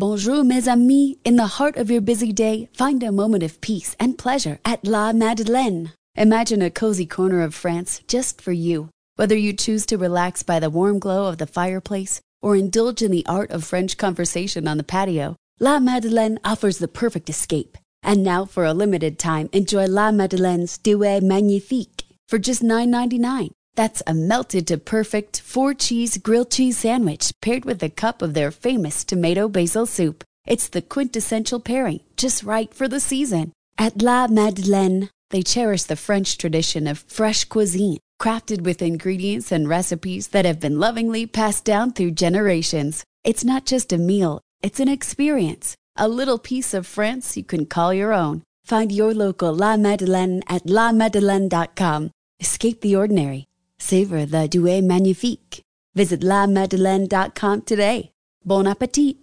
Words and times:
Bonjour, 0.00 0.42
mes 0.42 0.66
amis. 0.66 1.16
In 1.26 1.36
the 1.36 1.58
heart 1.58 1.76
of 1.76 1.90
your 1.90 2.00
busy 2.00 2.32
day, 2.32 2.70
find 2.72 3.02
a 3.02 3.12
moment 3.12 3.42
of 3.42 3.60
peace 3.60 3.94
and 4.00 4.16
pleasure 4.16 4.58
at 4.64 4.86
La 4.86 5.12
Madeleine. 5.12 5.92
Imagine 6.14 6.62
a 6.62 6.70
cozy 6.70 7.04
corner 7.04 7.42
of 7.42 7.54
France 7.54 8.00
just 8.08 8.40
for 8.40 8.52
you. 8.52 8.88
Whether 9.16 9.36
you 9.36 9.52
choose 9.52 9.84
to 9.84 9.98
relax 9.98 10.42
by 10.42 10.58
the 10.58 10.70
warm 10.70 11.00
glow 11.00 11.26
of 11.26 11.36
the 11.36 11.46
fireplace 11.46 12.18
or 12.40 12.56
indulge 12.56 13.02
in 13.02 13.10
the 13.10 13.26
art 13.26 13.50
of 13.50 13.62
French 13.62 13.98
conversation 13.98 14.66
on 14.66 14.78
the 14.78 14.82
patio, 14.82 15.36
La 15.60 15.78
Madeleine 15.78 16.40
offers 16.46 16.78
the 16.78 16.88
perfect 16.88 17.28
escape. 17.28 17.76
And 18.02 18.24
now, 18.24 18.46
for 18.46 18.64
a 18.64 18.72
limited 18.72 19.18
time, 19.18 19.50
enjoy 19.52 19.84
La 19.84 20.12
Madeleine's 20.12 20.78
Duet 20.78 21.22
Magnifique 21.22 22.04
for 22.26 22.38
just 22.38 22.62
$9.99. 22.62 23.50
That's 23.76 24.02
a 24.06 24.14
melted 24.14 24.66
to 24.68 24.78
perfect 24.78 25.40
four 25.40 25.74
cheese 25.74 26.18
grilled 26.18 26.50
cheese 26.50 26.78
sandwich 26.78 27.32
paired 27.40 27.64
with 27.64 27.82
a 27.82 27.88
cup 27.88 28.22
of 28.22 28.34
their 28.34 28.50
famous 28.50 29.04
tomato 29.04 29.48
basil 29.48 29.86
soup. 29.86 30.24
It's 30.46 30.68
the 30.68 30.82
quintessential 30.82 31.60
pairing, 31.60 32.00
just 32.16 32.42
right 32.42 32.72
for 32.74 32.88
the 32.88 33.00
season. 33.00 33.52
At 33.78 34.02
La 34.02 34.26
Madeleine, 34.26 35.08
they 35.30 35.42
cherish 35.42 35.84
the 35.84 35.96
French 35.96 36.36
tradition 36.36 36.86
of 36.86 36.98
fresh 36.98 37.44
cuisine, 37.44 37.98
crafted 38.20 38.62
with 38.62 38.82
ingredients 38.82 39.52
and 39.52 39.68
recipes 39.68 40.28
that 40.28 40.44
have 40.44 40.60
been 40.60 40.80
lovingly 40.80 41.26
passed 41.26 41.64
down 41.64 41.92
through 41.92 42.10
generations. 42.12 43.04
It's 43.24 43.44
not 43.44 43.64
just 43.64 43.92
a 43.92 43.98
meal, 43.98 44.40
it's 44.62 44.80
an 44.80 44.88
experience, 44.88 45.76
a 45.96 46.08
little 46.08 46.38
piece 46.38 46.74
of 46.74 46.86
France 46.86 47.36
you 47.36 47.44
can 47.44 47.66
call 47.66 47.94
your 47.94 48.12
own. 48.12 48.42
Find 48.64 48.92
your 48.92 49.14
local 49.14 49.54
La 49.54 49.76
Madeleine 49.76 50.42
at 50.48 50.66
lamadeleine.com. 50.66 52.10
Escape 52.40 52.80
the 52.80 52.96
ordinary. 52.96 53.46
Savor 53.80 54.26
the 54.26 54.46
Duet 54.46 54.84
Magnifique. 54.84 55.62
Visit 55.94 56.20
lamadeleine.com 56.20 57.62
today. 57.62 58.12
Bon 58.44 58.66
appetit! 58.66 59.16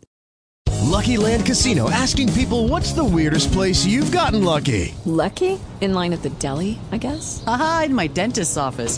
Lucky 0.83 1.15
Land 1.17 1.45
Casino 1.45 1.89
asking 1.91 2.33
people 2.33 2.67
what's 2.67 2.91
the 2.91 3.03
weirdest 3.03 3.51
place 3.51 3.85
you've 3.85 4.11
gotten 4.11 4.43
lucky? 4.43 4.95
Lucky? 5.05 5.59
In 5.79 5.93
line 5.93 6.11
at 6.11 6.23
the 6.23 6.31
deli, 6.41 6.79
I 6.91 6.97
guess? 6.97 7.43
Aha, 7.45 7.83
in 7.85 7.93
my 7.93 8.07
dentist's 8.07 8.57
office. 8.57 8.97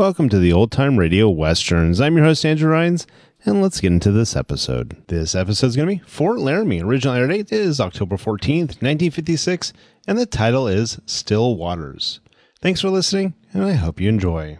Welcome 0.00 0.30
to 0.30 0.38
the 0.38 0.54
Old 0.54 0.72
Time 0.72 0.96
Radio 0.96 1.28
Westerns. 1.28 2.00
I'm 2.00 2.16
your 2.16 2.24
host, 2.24 2.46
Andrew 2.46 2.70
Rhynes, 2.70 3.04
and 3.44 3.60
let's 3.60 3.82
get 3.82 3.92
into 3.92 4.10
this 4.10 4.34
episode. 4.34 4.96
This 5.08 5.34
episode 5.34 5.66
is 5.66 5.76
going 5.76 5.90
to 5.90 5.94
be 5.96 6.08
Fort 6.08 6.38
Laramie. 6.38 6.80
Original 6.80 7.12
air 7.12 7.26
date 7.26 7.52
is 7.52 7.80
October 7.80 8.16
14th, 8.16 8.80
1956, 8.80 9.74
and 10.08 10.16
the 10.16 10.24
title 10.24 10.66
is 10.66 10.98
Still 11.04 11.54
Waters. 11.54 12.20
Thanks 12.62 12.80
for 12.80 12.88
listening, 12.88 13.34
and 13.52 13.62
I 13.62 13.72
hope 13.72 14.00
you 14.00 14.08
enjoy. 14.08 14.58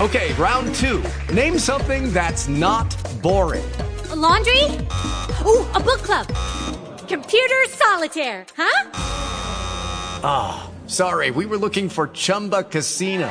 Okay, 0.00 0.32
round 0.32 0.74
two. 0.74 1.00
Name 1.32 1.56
something 1.56 2.12
that's 2.12 2.48
not 2.48 2.90
boring. 3.22 3.70
A 4.10 4.16
laundry? 4.16 4.64
Ooh, 5.46 5.64
a 5.70 5.78
book 5.78 6.02
club. 6.02 6.26
Computer 7.06 7.62
solitaire, 7.68 8.44
huh? 8.56 8.90
Ah, 10.24 10.70
sorry, 10.86 11.30
we 11.30 11.46
were 11.46 11.58
looking 11.58 11.88
for 11.88 12.08
Chumba 12.08 12.64
Casino. 12.64 13.30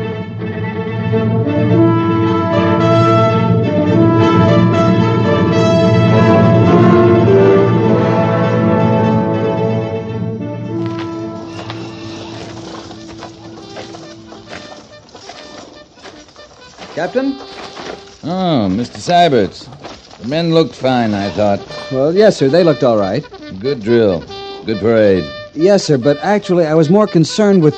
Captain? 17.01 17.33
Oh, 18.23 18.69
Mr. 18.69 18.97
Siberts. 18.97 19.65
The 20.19 20.27
men 20.27 20.53
looked 20.53 20.75
fine, 20.75 21.15
I 21.15 21.31
thought. 21.31 21.59
Well, 21.91 22.13
yes, 22.13 22.37
sir. 22.37 22.47
They 22.47 22.63
looked 22.63 22.83
all 22.83 22.95
right. 22.95 23.27
Good 23.59 23.81
drill. 23.81 24.19
Good 24.67 24.77
parade. 24.77 25.23
Yes, 25.55 25.83
sir, 25.83 25.97
but 25.97 26.17
actually, 26.17 26.67
I 26.67 26.75
was 26.75 26.91
more 26.91 27.07
concerned 27.07 27.63
with. 27.63 27.73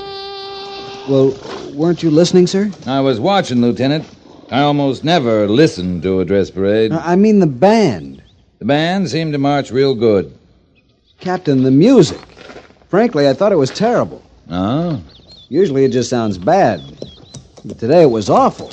Well, 1.08 1.34
weren't 1.74 2.04
you 2.04 2.12
listening, 2.12 2.48
sir? 2.48 2.70
I 2.86 3.00
was 3.00 3.18
watching, 3.18 3.62
Lieutenant. 3.62 4.04
I 4.52 4.60
almost 4.60 5.06
never 5.06 5.48
listen 5.48 6.02
to 6.02 6.20
a 6.20 6.26
dress 6.26 6.52
parade. 6.52 6.92
I 6.92 7.16
mean 7.16 7.40
the 7.40 7.48
band. 7.48 8.22
The 8.60 8.66
band 8.66 9.10
seemed 9.10 9.32
to 9.32 9.40
march 9.40 9.72
real 9.72 9.96
good. 9.96 10.38
Captain, 11.22 11.64
the 11.64 11.72
music. 11.72 12.20
Frankly, 12.90 13.30
I 13.30 13.34
thought 13.34 13.54
it 13.54 13.58
was 13.58 13.72
terrible. 13.72 14.22
Oh? 14.50 15.02
Usually 15.48 15.86
it 15.86 15.94
just 15.94 16.10
sounds 16.10 16.38
bad. 16.38 16.82
But 17.64 17.80
today 17.80 18.02
it 18.02 18.12
was 18.12 18.30
awful. 18.30 18.70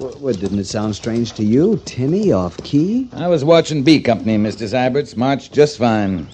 What, 0.00 0.18
what, 0.18 0.40
didn't 0.40 0.58
it 0.58 0.64
sound 0.64 0.96
strange 0.96 1.32
to 1.32 1.44
you? 1.44 1.78
Tinny, 1.84 2.32
off 2.32 2.56
key? 2.64 3.10
I 3.12 3.28
was 3.28 3.44
watching 3.44 3.82
B 3.82 4.00
Company, 4.00 4.38
Mr. 4.38 4.66
Siberts. 4.66 5.14
Marched 5.14 5.52
just 5.52 5.76
fine. 5.76 6.26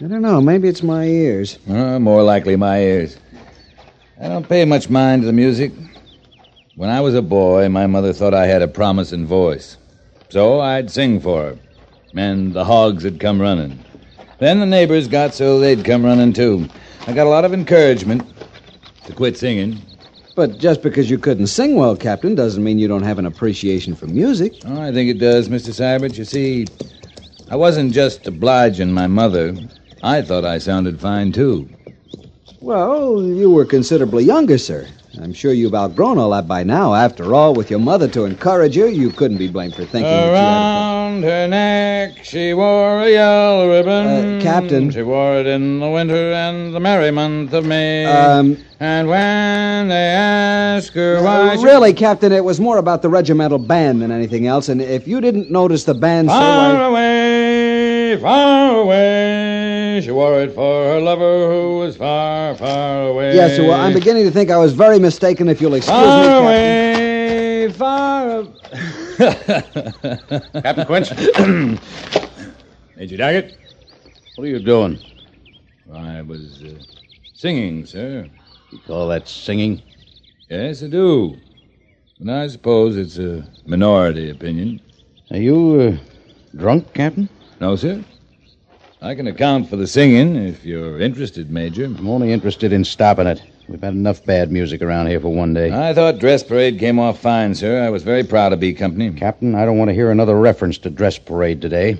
I 0.00 0.06
don't 0.06 0.22
know. 0.22 0.40
Maybe 0.40 0.66
it's 0.66 0.82
my 0.82 1.04
ears. 1.04 1.58
Uh, 1.68 1.98
more 1.98 2.22
likely 2.22 2.56
my 2.56 2.80
ears. 2.80 3.18
I 4.18 4.28
don't 4.28 4.48
pay 4.48 4.64
much 4.64 4.88
mind 4.88 5.20
to 5.20 5.26
the 5.26 5.32
music. 5.34 5.72
When 6.76 6.88
I 6.88 7.02
was 7.02 7.14
a 7.14 7.20
boy, 7.20 7.68
my 7.68 7.86
mother 7.86 8.14
thought 8.14 8.32
I 8.32 8.46
had 8.46 8.62
a 8.62 8.66
promising 8.66 9.26
voice. 9.26 9.76
So 10.30 10.60
I'd 10.60 10.90
sing 10.90 11.20
for 11.20 11.42
her. 11.42 11.58
And 12.16 12.54
the 12.54 12.64
hogs 12.64 13.04
would 13.04 13.20
come 13.20 13.42
running. 13.42 13.78
Then 14.38 14.58
the 14.58 14.64
neighbors 14.64 15.06
got 15.06 15.34
so 15.34 15.60
they'd 15.60 15.84
come 15.84 16.02
running 16.02 16.32
too. 16.32 16.66
I 17.06 17.12
got 17.12 17.26
a 17.26 17.30
lot 17.30 17.44
of 17.44 17.52
encouragement 17.52 18.26
to 19.04 19.12
quit 19.12 19.36
singing. 19.36 19.82
But 20.34 20.58
just 20.58 20.82
because 20.82 21.10
you 21.10 21.18
couldn't 21.18 21.48
sing 21.48 21.74
well, 21.74 21.94
Captain, 21.94 22.34
doesn't 22.34 22.64
mean 22.64 22.78
you 22.78 22.88
don't 22.88 23.02
have 23.02 23.18
an 23.18 23.26
appreciation 23.26 23.94
for 23.94 24.06
music. 24.06 24.54
Oh, 24.64 24.80
I 24.80 24.90
think 24.90 25.10
it 25.10 25.18
does, 25.18 25.48
Mr. 25.48 25.70
Sibert. 25.70 26.16
You 26.16 26.24
see, 26.24 26.66
I 27.50 27.56
wasn't 27.56 27.92
just 27.92 28.26
obliging 28.26 28.92
my 28.92 29.06
mother. 29.06 29.54
I 30.02 30.22
thought 30.22 30.44
I 30.44 30.58
sounded 30.58 30.98
fine, 31.00 31.32
too. 31.32 31.68
Well, 32.60 33.22
you 33.22 33.50
were 33.50 33.66
considerably 33.66 34.24
younger, 34.24 34.56
sir. 34.56 34.88
I'm 35.20 35.34
sure 35.34 35.52
you've 35.52 35.74
outgrown 35.74 36.16
all 36.18 36.30
that 36.30 36.48
by 36.48 36.62
now. 36.62 36.94
After 36.94 37.34
all, 37.34 37.52
with 37.52 37.70
your 37.70 37.80
mother 37.80 38.08
to 38.08 38.24
encourage 38.24 38.76
you, 38.76 38.86
you 38.86 39.10
couldn't 39.10 39.36
be 39.36 39.46
blamed 39.48 39.74
for 39.74 39.84
thinking 39.84 40.10
Around 40.10 41.22
her 41.22 41.46
neck 41.46 42.24
she 42.24 42.54
wore 42.54 43.02
a 43.02 43.10
yellow 43.10 43.68
ribbon. 43.68 44.38
Uh, 44.38 44.42
Captain. 44.42 44.90
She 44.90 45.02
wore 45.02 45.34
it 45.36 45.46
in 45.46 45.80
the 45.80 45.90
winter 45.90 46.32
and 46.32 46.74
the 46.74 46.80
merry 46.80 47.10
month 47.10 47.52
of 47.52 47.66
May. 47.66 48.06
Um, 48.06 48.56
and 48.80 49.06
when 49.06 49.88
they 49.88 49.94
ask 49.94 50.94
her 50.94 51.22
why 51.22 51.50
Uh, 51.50 51.56
she... 51.58 51.64
really, 51.64 51.92
Captain, 51.92 52.32
it 52.32 52.44
was 52.44 52.58
more 52.58 52.78
about 52.78 53.02
the 53.02 53.10
regimental 53.10 53.58
band 53.58 54.00
than 54.00 54.10
anything 54.10 54.46
else. 54.46 54.70
And 54.70 54.80
if 54.80 55.06
you 55.06 55.20
didn't 55.20 55.50
notice 55.50 55.84
the 55.84 55.94
band, 55.94 56.28
Far 56.28 56.76
I... 56.76 56.84
away, 56.88 58.18
far 58.18 58.78
away. 58.80 59.61
She 60.00 60.10
wore 60.10 60.40
it 60.40 60.54
for 60.54 60.84
her 60.84 61.00
lover 61.00 61.48
who 61.50 61.78
was 61.78 61.96
far, 61.96 62.54
far 62.54 63.08
away. 63.08 63.34
Yes, 63.34 63.56
sir. 63.56 63.64
Well, 63.64 63.80
I'm 63.80 63.92
beginning 63.92 64.24
to 64.24 64.30
think 64.30 64.50
I 64.50 64.56
was 64.56 64.72
very 64.72 64.98
mistaken. 64.98 65.48
If 65.48 65.60
you'll 65.60 65.74
excuse 65.74 65.96
far 65.96 66.42
me, 66.42 66.42
Captain. 66.42 66.44
away, 66.44 67.72
far. 67.72 68.44
Captain 70.62 70.86
Quince? 70.86 71.10
Major 72.96 73.16
Daggett? 73.16 73.58
What 74.36 74.44
are 74.44 74.48
you 74.48 74.60
doing? 74.60 74.98
I 75.92 76.22
was 76.22 76.62
uh, 76.62 76.68
singing, 77.34 77.84
sir. 77.84 78.28
You 78.70 78.78
call 78.86 79.08
that 79.08 79.28
singing? 79.28 79.82
Yes, 80.48 80.82
I 80.82 80.86
do. 80.86 81.36
And 82.18 82.30
I 82.30 82.46
suppose 82.48 82.96
it's 82.96 83.18
a 83.18 83.46
minority 83.66 84.30
opinion. 84.30 84.80
Are 85.30 85.38
you 85.38 85.98
uh, 86.00 86.56
drunk, 86.56 86.94
Captain? 86.94 87.28
No, 87.60 87.76
sir. 87.76 88.02
I 89.02 89.16
can 89.16 89.26
account 89.26 89.68
for 89.68 89.74
the 89.74 89.88
singing 89.88 90.36
if 90.36 90.64
you're 90.64 91.00
interested, 91.00 91.50
Major. 91.50 91.86
I'm 91.86 92.06
only 92.06 92.32
interested 92.32 92.72
in 92.72 92.84
stopping 92.84 93.26
it. 93.26 93.42
We've 93.66 93.82
had 93.82 93.94
enough 93.94 94.24
bad 94.24 94.52
music 94.52 94.80
around 94.80 95.08
here 95.08 95.18
for 95.18 95.28
one 95.28 95.52
day. 95.52 95.72
I 95.72 95.92
thought 95.92 96.20
Dress 96.20 96.44
Parade 96.44 96.78
came 96.78 97.00
off 97.00 97.18
fine, 97.18 97.52
sir. 97.56 97.82
I 97.82 97.90
was 97.90 98.04
very 98.04 98.22
proud 98.22 98.52
of 98.52 98.60
B 98.60 98.72
Company. 98.72 99.10
Captain, 99.10 99.56
I 99.56 99.64
don't 99.64 99.76
want 99.76 99.88
to 99.88 99.94
hear 99.94 100.12
another 100.12 100.38
reference 100.38 100.78
to 100.78 100.90
Dress 100.90 101.18
Parade 101.18 101.60
today. 101.60 101.98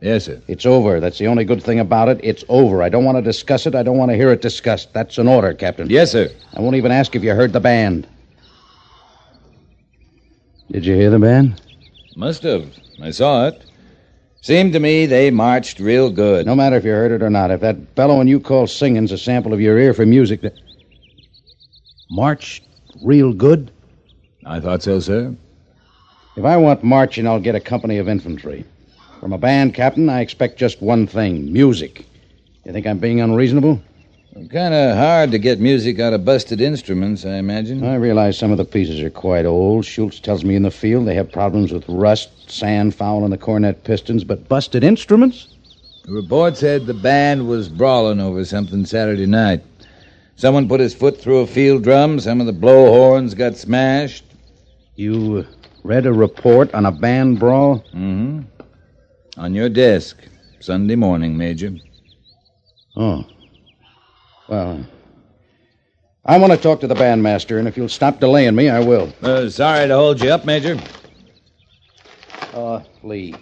Yes, 0.00 0.26
sir. 0.26 0.40
It's 0.46 0.64
over. 0.64 1.00
That's 1.00 1.18
the 1.18 1.26
only 1.26 1.44
good 1.44 1.64
thing 1.64 1.80
about 1.80 2.08
it. 2.08 2.20
It's 2.22 2.44
over. 2.48 2.80
I 2.80 2.90
don't 2.90 3.04
want 3.04 3.18
to 3.18 3.22
discuss 3.22 3.66
it. 3.66 3.74
I 3.74 3.82
don't 3.82 3.98
want 3.98 4.12
to 4.12 4.16
hear 4.16 4.30
it 4.30 4.40
discussed. 4.40 4.92
That's 4.92 5.18
an 5.18 5.26
order, 5.26 5.52
Captain. 5.52 5.90
Yes, 5.90 6.12
sir. 6.12 6.30
I 6.54 6.60
won't 6.60 6.76
even 6.76 6.92
ask 6.92 7.16
if 7.16 7.24
you 7.24 7.34
heard 7.34 7.52
the 7.52 7.60
band. 7.60 8.06
Did 10.70 10.86
you 10.86 10.94
hear 10.94 11.10
the 11.10 11.18
band? 11.18 11.60
Must 12.14 12.44
have. 12.44 12.72
I 13.02 13.10
saw 13.10 13.48
it. 13.48 13.65
Seemed 14.46 14.74
to 14.74 14.78
me 14.78 15.06
they 15.06 15.32
marched 15.32 15.80
real 15.80 16.08
good. 16.08 16.46
No 16.46 16.54
matter 16.54 16.76
if 16.76 16.84
you 16.84 16.92
heard 16.92 17.10
it 17.10 17.20
or 17.20 17.28
not, 17.28 17.50
if 17.50 17.60
that 17.62 17.96
bellowing 17.96 18.28
you 18.28 18.38
call 18.38 18.68
singing's 18.68 19.10
a 19.10 19.18
sample 19.18 19.52
of 19.52 19.60
your 19.60 19.76
ear 19.76 19.92
for 19.92 20.06
music 20.06 20.40
that. 20.42 20.54
Marched 22.08 22.62
real 23.02 23.32
good? 23.32 23.72
I 24.44 24.60
thought 24.60 24.84
so, 24.84 25.00
sir. 25.00 25.34
If 26.36 26.44
I 26.44 26.58
want 26.58 26.84
marching, 26.84 27.26
I'll 27.26 27.40
get 27.40 27.56
a 27.56 27.60
company 27.60 27.98
of 27.98 28.08
infantry. 28.08 28.64
From 29.18 29.32
a 29.32 29.38
band 29.38 29.74
captain, 29.74 30.08
I 30.08 30.20
expect 30.20 30.60
just 30.60 30.80
one 30.80 31.08
thing 31.08 31.52
music. 31.52 32.06
You 32.64 32.72
think 32.72 32.86
I'm 32.86 32.98
being 32.98 33.20
unreasonable? 33.20 33.82
Kind 34.36 34.74
of 34.74 34.98
hard 34.98 35.30
to 35.30 35.38
get 35.38 35.60
music 35.60 35.98
out 35.98 36.12
of 36.12 36.26
busted 36.26 36.60
instruments, 36.60 37.24
I 37.24 37.36
imagine. 37.36 37.82
I 37.82 37.94
realize 37.94 38.36
some 38.36 38.50
of 38.50 38.58
the 38.58 38.66
pieces 38.66 39.00
are 39.00 39.08
quite 39.08 39.46
old. 39.46 39.86
Schultz 39.86 40.20
tells 40.20 40.44
me 40.44 40.54
in 40.54 40.62
the 40.62 40.70
field 40.70 41.06
they 41.06 41.14
have 41.14 41.32
problems 41.32 41.72
with 41.72 41.88
rust, 41.88 42.50
sand 42.50 42.94
foul 42.94 43.20
fouling 43.20 43.30
the 43.30 43.38
cornet 43.38 43.82
pistons, 43.84 44.24
but 44.24 44.46
busted 44.46 44.84
instruments? 44.84 45.48
The 46.04 46.12
report 46.12 46.58
said 46.58 46.84
the 46.84 46.92
band 46.92 47.48
was 47.48 47.70
brawling 47.70 48.20
over 48.20 48.44
something 48.44 48.84
Saturday 48.84 49.24
night. 49.24 49.62
Someone 50.36 50.68
put 50.68 50.80
his 50.80 50.94
foot 50.94 51.18
through 51.18 51.38
a 51.38 51.46
field 51.46 51.82
drum, 51.82 52.20
some 52.20 52.38
of 52.38 52.46
the 52.46 52.52
blow 52.52 52.90
horns 52.90 53.32
got 53.32 53.56
smashed. 53.56 54.24
You 54.96 55.46
read 55.82 56.04
a 56.04 56.12
report 56.12 56.74
on 56.74 56.84
a 56.84 56.92
band 56.92 57.38
brawl? 57.38 57.78
Mm-hmm. 57.94 58.42
On 59.38 59.54
your 59.54 59.70
desk, 59.70 60.18
Sunday 60.60 60.94
morning, 60.94 61.38
Major. 61.38 61.74
Oh. 62.96 63.24
Well, 64.48 64.86
I 66.24 66.38
want 66.38 66.52
to 66.52 66.58
talk 66.58 66.80
to 66.80 66.86
the 66.86 66.94
bandmaster, 66.94 67.58
and 67.58 67.66
if 67.66 67.76
you'll 67.76 67.88
stop 67.88 68.20
delaying 68.20 68.54
me, 68.54 68.68
I 68.68 68.80
will. 68.80 69.12
Uh, 69.22 69.48
sorry 69.48 69.88
to 69.88 69.94
hold 69.94 70.20
you 70.20 70.30
up, 70.30 70.44
Major. 70.44 70.78
Uh, 72.54 72.80
Lee. 73.02 73.34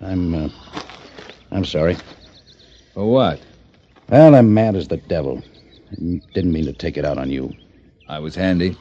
I'm, 0.00 0.34
uh, 0.34 0.48
I'm 1.50 1.64
sorry. 1.64 1.96
For 2.92 3.10
what? 3.10 3.40
Well, 4.08 4.34
I'm 4.34 4.52
mad 4.52 4.76
as 4.76 4.88
the 4.88 4.98
devil. 4.98 5.42
Didn't 5.90 6.52
mean 6.52 6.66
to 6.66 6.72
take 6.72 6.96
it 6.96 7.04
out 7.04 7.18
on 7.18 7.30
you. 7.30 7.52
I 8.08 8.18
was 8.18 8.34
handy. 8.34 8.76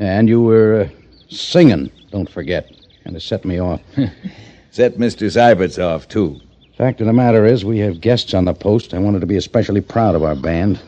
And 0.00 0.28
you 0.28 0.40
were 0.42 0.88
uh, 0.88 0.88
singing, 1.28 1.90
don't 2.10 2.30
forget. 2.30 2.70
And 3.04 3.14
it 3.14 3.20
set 3.20 3.44
me 3.44 3.60
off. 3.60 3.80
Set 4.70 4.98
Mr. 4.98 5.30
Siberts 5.30 5.78
off, 5.78 6.08
too. 6.08 6.40
Fact 6.76 7.00
of 7.00 7.06
the 7.06 7.12
matter 7.12 7.44
is, 7.44 7.64
we 7.64 7.78
have 7.78 8.00
guests 8.00 8.34
on 8.34 8.46
the 8.46 8.52
post. 8.52 8.94
I 8.94 8.98
wanted 8.98 9.20
to 9.20 9.26
be 9.26 9.36
especially 9.36 9.80
proud 9.80 10.16
of 10.16 10.24
our 10.24 10.34
band. 10.34 10.80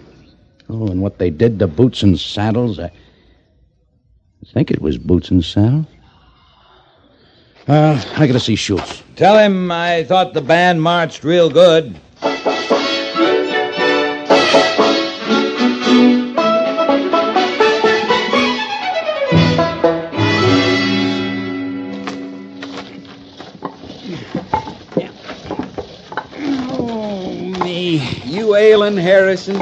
Oh, 0.68 0.88
and 0.88 1.00
what 1.00 1.18
they 1.18 1.30
did 1.30 1.60
to 1.60 1.68
Boots 1.68 2.02
and 2.02 2.18
Saddles, 2.18 2.80
I, 2.80 2.86
I 2.86 4.52
think 4.52 4.72
it 4.72 4.82
was 4.82 4.98
Boots 4.98 5.30
and 5.30 5.44
Saddles. 5.44 5.86
Uh, 7.68 8.02
I 8.16 8.26
gotta 8.26 8.40
see 8.40 8.56
Schultz. 8.56 9.02
Tell 9.14 9.38
him 9.38 9.70
I 9.70 10.04
thought 10.04 10.34
the 10.34 10.40
band 10.40 10.82
marched 10.82 11.22
real 11.22 11.50
good. 11.50 11.96
Me. 27.98 28.22
You 28.24 28.56
ailing, 28.56 28.96
Harrison? 28.96 29.56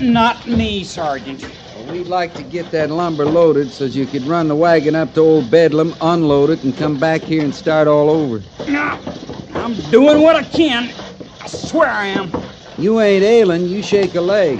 Not 0.00 0.46
me, 0.46 0.84
Sergeant. 0.84 1.48
Well, 1.74 1.92
we'd 1.92 2.08
like 2.08 2.34
to 2.34 2.42
get 2.42 2.70
that 2.72 2.90
lumber 2.90 3.24
loaded 3.24 3.72
so 3.72 3.84
you 3.84 4.06
could 4.06 4.26
run 4.26 4.48
the 4.48 4.56
wagon 4.56 4.94
up 4.94 5.14
to 5.14 5.20
old 5.20 5.50
Bedlam, 5.50 5.94
unload 6.00 6.50
it, 6.50 6.62
and 6.64 6.76
come 6.76 6.98
back 6.98 7.22
here 7.22 7.44
and 7.44 7.54
start 7.54 7.86
all 7.88 8.10
over. 8.10 8.42
No, 8.68 8.98
I'm 9.54 9.74
doing 9.90 10.22
what 10.22 10.36
I 10.36 10.42
can. 10.42 10.92
I 11.40 11.46
swear 11.46 11.88
I 11.88 12.06
am. 12.06 12.32
You 12.78 13.00
ain't 13.00 13.24
ailing, 13.24 13.68
you 13.68 13.82
shake 13.82 14.14
a 14.14 14.20
leg. 14.20 14.58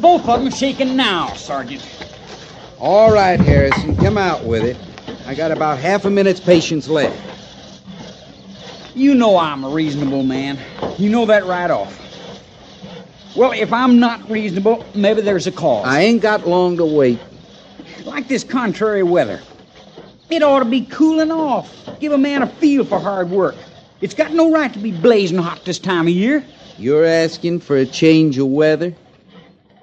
Both 0.00 0.28
of 0.28 0.42
them 0.42 0.50
shaking 0.50 0.96
now, 0.96 1.32
Sergeant. 1.34 1.82
All 2.78 3.12
right, 3.12 3.40
Harrison, 3.40 3.96
come 3.96 4.18
out 4.18 4.44
with 4.44 4.64
it. 4.64 4.76
I 5.26 5.34
got 5.34 5.50
about 5.50 5.78
half 5.78 6.04
a 6.04 6.10
minute's 6.10 6.40
patience 6.40 6.88
left. 6.88 7.25
You 8.96 9.14
know 9.14 9.36
I'm 9.36 9.62
a 9.62 9.68
reasonable 9.68 10.22
man. 10.22 10.58
You 10.96 11.10
know 11.10 11.26
that 11.26 11.44
right 11.44 11.70
off. 11.70 12.00
Well, 13.36 13.52
if 13.52 13.70
I'm 13.70 14.00
not 14.00 14.30
reasonable, 14.30 14.86
maybe 14.94 15.20
there's 15.20 15.46
a 15.46 15.52
cause. 15.52 15.86
I 15.86 16.00
ain't 16.00 16.22
got 16.22 16.48
long 16.48 16.78
to 16.78 16.86
wait. 16.86 17.20
Like 18.06 18.26
this 18.26 18.42
contrary 18.42 19.02
weather. 19.02 19.42
It 20.30 20.42
ought 20.42 20.60
to 20.60 20.64
be 20.64 20.86
cooling 20.86 21.30
off. 21.30 21.70
Give 22.00 22.12
a 22.12 22.18
man 22.18 22.42
a 22.42 22.46
feel 22.46 22.86
for 22.86 22.98
hard 22.98 23.28
work. 23.28 23.54
It's 24.00 24.14
got 24.14 24.32
no 24.32 24.50
right 24.50 24.72
to 24.72 24.78
be 24.78 24.92
blazing 24.92 25.36
hot 25.36 25.66
this 25.66 25.78
time 25.78 26.06
of 26.06 26.14
year. 26.14 26.42
You're 26.78 27.04
asking 27.04 27.60
for 27.60 27.76
a 27.76 27.84
change 27.84 28.38
of 28.38 28.46
weather? 28.46 28.94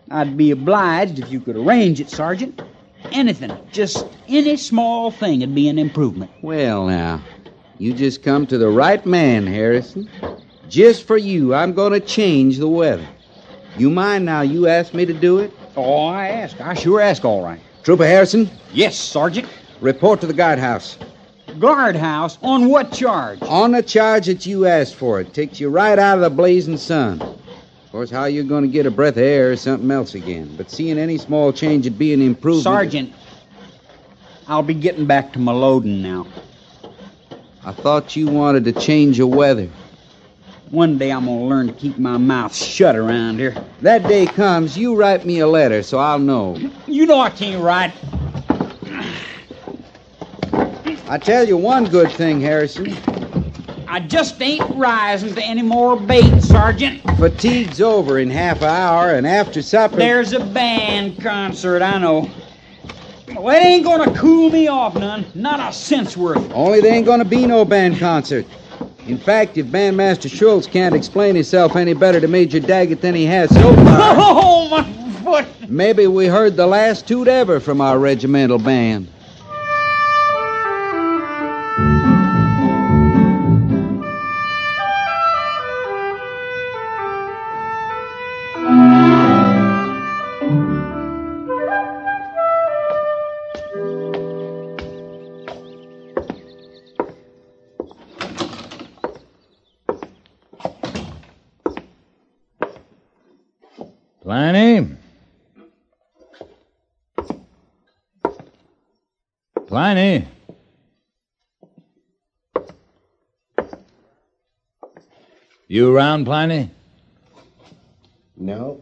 I'd 0.10 0.36
be 0.36 0.50
obliged 0.50 1.20
if 1.20 1.32
you 1.32 1.39
could 1.39 1.55
arrange 1.55 2.01
it, 2.01 2.10
Sergeant. 2.10 2.63
Anything, 3.12 3.55
just 3.72 4.08
any 4.27 4.58
small 4.58 5.12
thing 5.12 5.41
would 5.41 5.53
be 5.53 5.70
an 5.70 5.77
improvement. 5.77 6.32
Well, 6.41 6.88
now, 6.88 7.22
you 7.84 7.94
just 7.94 8.24
come 8.24 8.48
to 8.48 8.58
the 8.58 8.70
right 8.70 9.06
man, 9.06 9.46
Harrison. 9.46 10.10
Just 10.70 11.06
for 11.06 11.18
you, 11.18 11.54
I'm 11.54 11.74
going 11.74 11.92
to 11.92 12.00
change 12.00 12.58
the 12.58 12.68
weather. 12.70 13.06
You 13.78 13.90
mind 13.90 14.24
now 14.24 14.40
you 14.40 14.68
asked 14.68 14.94
me 14.94 15.06
to 15.06 15.13
do 15.13 15.40
it? 15.40 15.52
Oh, 15.75 16.06
I 16.06 16.30
ask. 16.30 16.62
I 16.62 16.75
sure 16.75 17.02
ask, 17.02 17.25
all 17.25 17.44
right. 17.44 17.60
Trooper 17.84 18.06
Harrison? 18.06 18.50
Yes, 18.72 18.98
Sergeant. 18.98 19.50
Report 19.82 20.22
to 20.22 20.28
the 20.28 20.34
guardhouse. 20.34 20.98
Guardhouse? 21.60 22.38
On 22.42 22.70
what 22.70 22.94
charge? 22.94 23.42
On 23.42 23.74
the 23.74 23.84
charge 23.84 24.28
that 24.28 24.46
you 24.46 24.66
asked 24.66 24.96
for. 24.96 25.20
It 25.20 25.34
takes 25.34 25.60
you 25.60 25.68
right 25.68 26.00
out 26.00 26.16
of 26.18 26.22
the 26.22 26.30
blazing 26.30 26.78
sun. 26.78 27.22
Of 27.22 27.92
course, 27.92 28.10
how 28.10 28.25
you're 28.25 28.46
going 28.46 28.63
to 28.63 28.70
get 28.70 28.86
a 28.86 28.92
breath 28.92 29.18
of 29.18 29.24
air 29.24 29.52
is 29.52 29.60
something 29.60 29.92
else 29.92 30.16
again. 30.16 30.56
But 30.56 30.72
seeing 30.72 30.98
any 30.98 31.18
small 31.18 31.52
change 31.52 31.84
would 31.84 32.00
be 32.00 32.13
an 32.13 32.22
improvement. 32.22 32.63
Sergeant, 32.63 33.13
I'll 34.48 34.63
be 34.63 34.74
getting 34.74 35.06
back 35.06 35.34
to 35.34 35.40
my 35.40 35.52
loading 35.52 36.02
now. 36.02 36.25
I 37.65 37.72
thought 37.72 38.15
you 38.15 38.27
wanted 38.27 38.65
to 38.65 38.74
change 38.74 39.17
the 39.17 39.27
weather. 39.27 39.70
One 40.70 40.98
day 40.98 41.12
I'm 41.12 41.25
to 41.25 41.32
learn 41.32 41.67
to 41.67 41.74
keep 41.74 41.98
my 41.98 42.17
mouth 42.17 42.53
shut 42.53 42.96
around 42.96 43.39
here. 43.39 43.55
That 43.82 44.03
day 44.08 44.25
comes, 44.25 44.77
you 44.77 44.96
write 44.96 45.25
me 45.25 45.39
a 45.39 45.48
letter 45.48 45.82
so 45.82 45.98
I'll 45.98 46.20
know. 46.20 46.58
You 46.88 47.05
know 47.05 47.20
I 47.20 47.29
can't 47.29 47.63
write. 47.63 47.93
I 51.08 51.17
tell 51.17 51.48
you 51.48 51.55
one 51.55 51.86
good 51.86 52.12
thing, 52.12 52.41
Harrison. 52.41 52.98
I 53.88 54.00
just 54.00 54.41
ain't 54.41 54.67
rising 54.75 55.36
to 55.36 55.43
any 55.43 55.62
more 55.62 55.98
bait, 55.98 56.41
Sergeant. 56.41 57.01
Fatigue's 57.17 57.79
over 57.79 58.17
in 58.17 58.29
half 58.29 58.58
an 58.58 58.70
hour, 58.70 59.12
and 59.12 59.27
after 59.27 59.62
supper. 59.62 59.98
There's 59.98 60.34
a 60.34 60.43
band 60.43 61.22
concert, 61.22 61.84
I 61.84 62.00
know. 62.00 62.29
Well, 63.27 63.56
it 63.56 63.63
ain't 63.63 63.86
gonna 63.86 64.13
cool 64.15 64.50
me 64.50 64.68
off 64.68 64.96
none. 64.96 65.25
Not 65.34 65.60
a 65.60 65.74
cent's 65.74 66.18
worth. 66.18 66.51
Only 66.51 66.82
there 66.82 66.94
ain't 66.94 67.06
gonna 67.06 67.25
be 67.25 67.46
no 67.46 67.63
band 67.65 67.98
concert. 67.98 68.46
In 69.08 69.18
fact, 69.18 69.58
if 69.58 69.65
Bandmaster 69.68 70.30
Schultz 70.32 70.68
can't 70.68 70.96
explain 70.96 71.36
himself 71.36 71.75
any 71.75 71.94
better 71.94 72.22
to 72.22 72.27
Major 72.27 72.60
Daggett 72.60 73.01
than 73.01 73.15
he 73.15 73.25
has 73.25 73.50
so 73.53 73.74
far. 73.75 74.13
Oh, 74.15 74.70
my 74.70 74.84
foot! 75.24 75.70
Maybe 75.70 76.08
we 76.08 76.25
heard 76.27 76.56
the 76.56 76.68
last 76.68 77.08
toot 77.08 77.27
ever 77.27 77.60
from 77.60 77.82
our 77.82 78.00
regimental 78.00 78.60
band. 78.60 79.08
Pliny? 109.74 110.27
You 115.68 115.92
around, 115.96 116.25
Pliny? 116.25 116.70
No. 118.38 118.82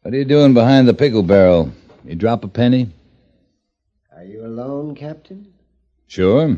What 0.00 0.14
are 0.14 0.16
you 0.16 0.24
doing 0.24 0.54
behind 0.54 0.88
the 0.88 0.94
pickle 0.94 1.22
barrel? 1.22 1.72
You 2.06 2.14
drop 2.14 2.42
a 2.42 2.48
penny? 2.48 2.88
Are 4.16 4.24
you 4.24 4.46
alone, 4.46 4.94
Captain? 4.94 5.52
Sure. 6.06 6.56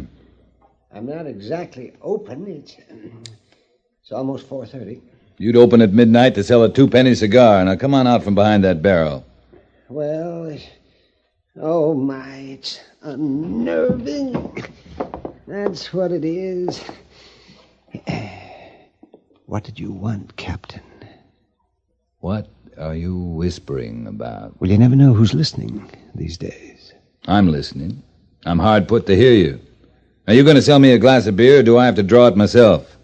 I'm 0.95 1.07
not 1.07 1.27
exactly 1.27 1.95
open. 2.01 2.47
It's 2.47 2.77
it's 4.01 4.13
almost 4.13 4.47
four 4.47 4.65
thirty. 4.65 5.03
You'd 5.41 5.57
open 5.57 5.81
at 5.81 5.95
midnight 5.95 6.35
to 6.35 6.45
sell 6.45 6.65
a 6.65 6.71
two 6.71 6.87
penny 6.87 7.15
cigar. 7.15 7.65
Now 7.65 7.75
come 7.75 7.95
on 7.95 8.07
out 8.07 8.23
from 8.23 8.35
behind 8.35 8.63
that 8.65 8.83
barrel. 8.83 9.25
Well, 9.89 10.45
it, 10.45 10.69
oh 11.59 11.95
my, 11.95 12.37
it's 12.37 12.79
unnerving. 13.01 14.71
That's 15.47 15.95
what 15.95 16.13
it 16.13 16.27
is. 16.27 16.85
What 19.47 19.65
did 19.65 19.81
you 19.81 19.93
want, 19.93 20.37
Captain? 20.37 20.83
What 22.19 22.51
are 22.77 22.95
you 22.95 23.17
whispering 23.17 24.09
about? 24.09 24.61
Well, 24.61 24.71
you 24.71 24.77
never 24.77 24.95
know 24.95 25.15
who's 25.15 25.33
listening 25.33 25.91
these 26.15 26.37
days. 26.37 26.93
I'm 27.27 27.49
listening. 27.49 28.03
I'm 28.45 28.59
hard 28.59 28.87
put 28.87 29.07
to 29.07 29.17
hear 29.17 29.33
you. 29.33 29.59
Are 30.29 30.35
you 30.35 30.45
going 30.45 30.57
to 30.57 30.63
sell 30.63 30.79
me 30.79 30.93
a 30.93 30.99
glass 30.99 31.27
of 31.27 31.37
beer, 31.37 31.61
or 31.61 31.63
do 31.63 31.79
I 31.79 31.87
have 31.87 31.95
to 31.95 32.03
draw 32.03 32.27
it 32.27 32.37
myself? 32.37 32.95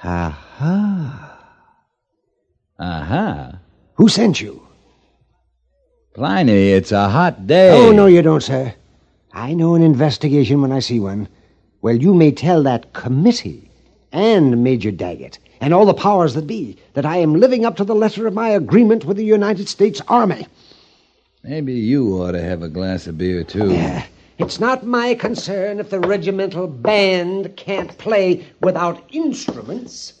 Ha 0.00 0.30
ha. 0.30 1.23
Aha. 2.78 3.58
Who 3.94 4.08
sent 4.08 4.40
you? 4.40 4.66
Pliny, 6.14 6.70
it's 6.70 6.92
a 6.92 7.08
hot 7.08 7.46
day. 7.46 7.70
Oh, 7.70 7.92
no, 7.92 8.06
you 8.06 8.22
don't, 8.22 8.42
sir. 8.42 8.74
I 9.32 9.54
know 9.54 9.74
an 9.74 9.82
investigation 9.82 10.62
when 10.62 10.72
I 10.72 10.78
see 10.78 11.00
one. 11.00 11.28
Well, 11.82 11.96
you 11.96 12.14
may 12.14 12.30
tell 12.32 12.62
that 12.62 12.92
committee 12.92 13.70
and 14.12 14.62
Major 14.62 14.90
Daggett 14.90 15.38
and 15.60 15.74
all 15.74 15.86
the 15.86 15.94
powers 15.94 16.34
that 16.34 16.46
be 16.46 16.76
that 16.94 17.06
I 17.06 17.16
am 17.18 17.34
living 17.34 17.64
up 17.64 17.76
to 17.76 17.84
the 17.84 17.94
letter 17.94 18.26
of 18.26 18.34
my 18.34 18.48
agreement 18.48 19.04
with 19.04 19.16
the 19.16 19.24
United 19.24 19.68
States 19.68 20.00
Army. 20.08 20.46
Maybe 21.42 21.74
you 21.74 22.22
ought 22.22 22.32
to 22.32 22.42
have 22.42 22.62
a 22.62 22.68
glass 22.68 23.06
of 23.06 23.18
beer, 23.18 23.44
too. 23.44 23.72
Yeah. 23.72 24.06
It's 24.38 24.58
not 24.58 24.86
my 24.86 25.14
concern 25.14 25.78
if 25.78 25.90
the 25.90 26.00
regimental 26.00 26.66
band 26.66 27.56
can't 27.56 27.96
play 27.98 28.46
without 28.60 29.02
instruments. 29.12 30.14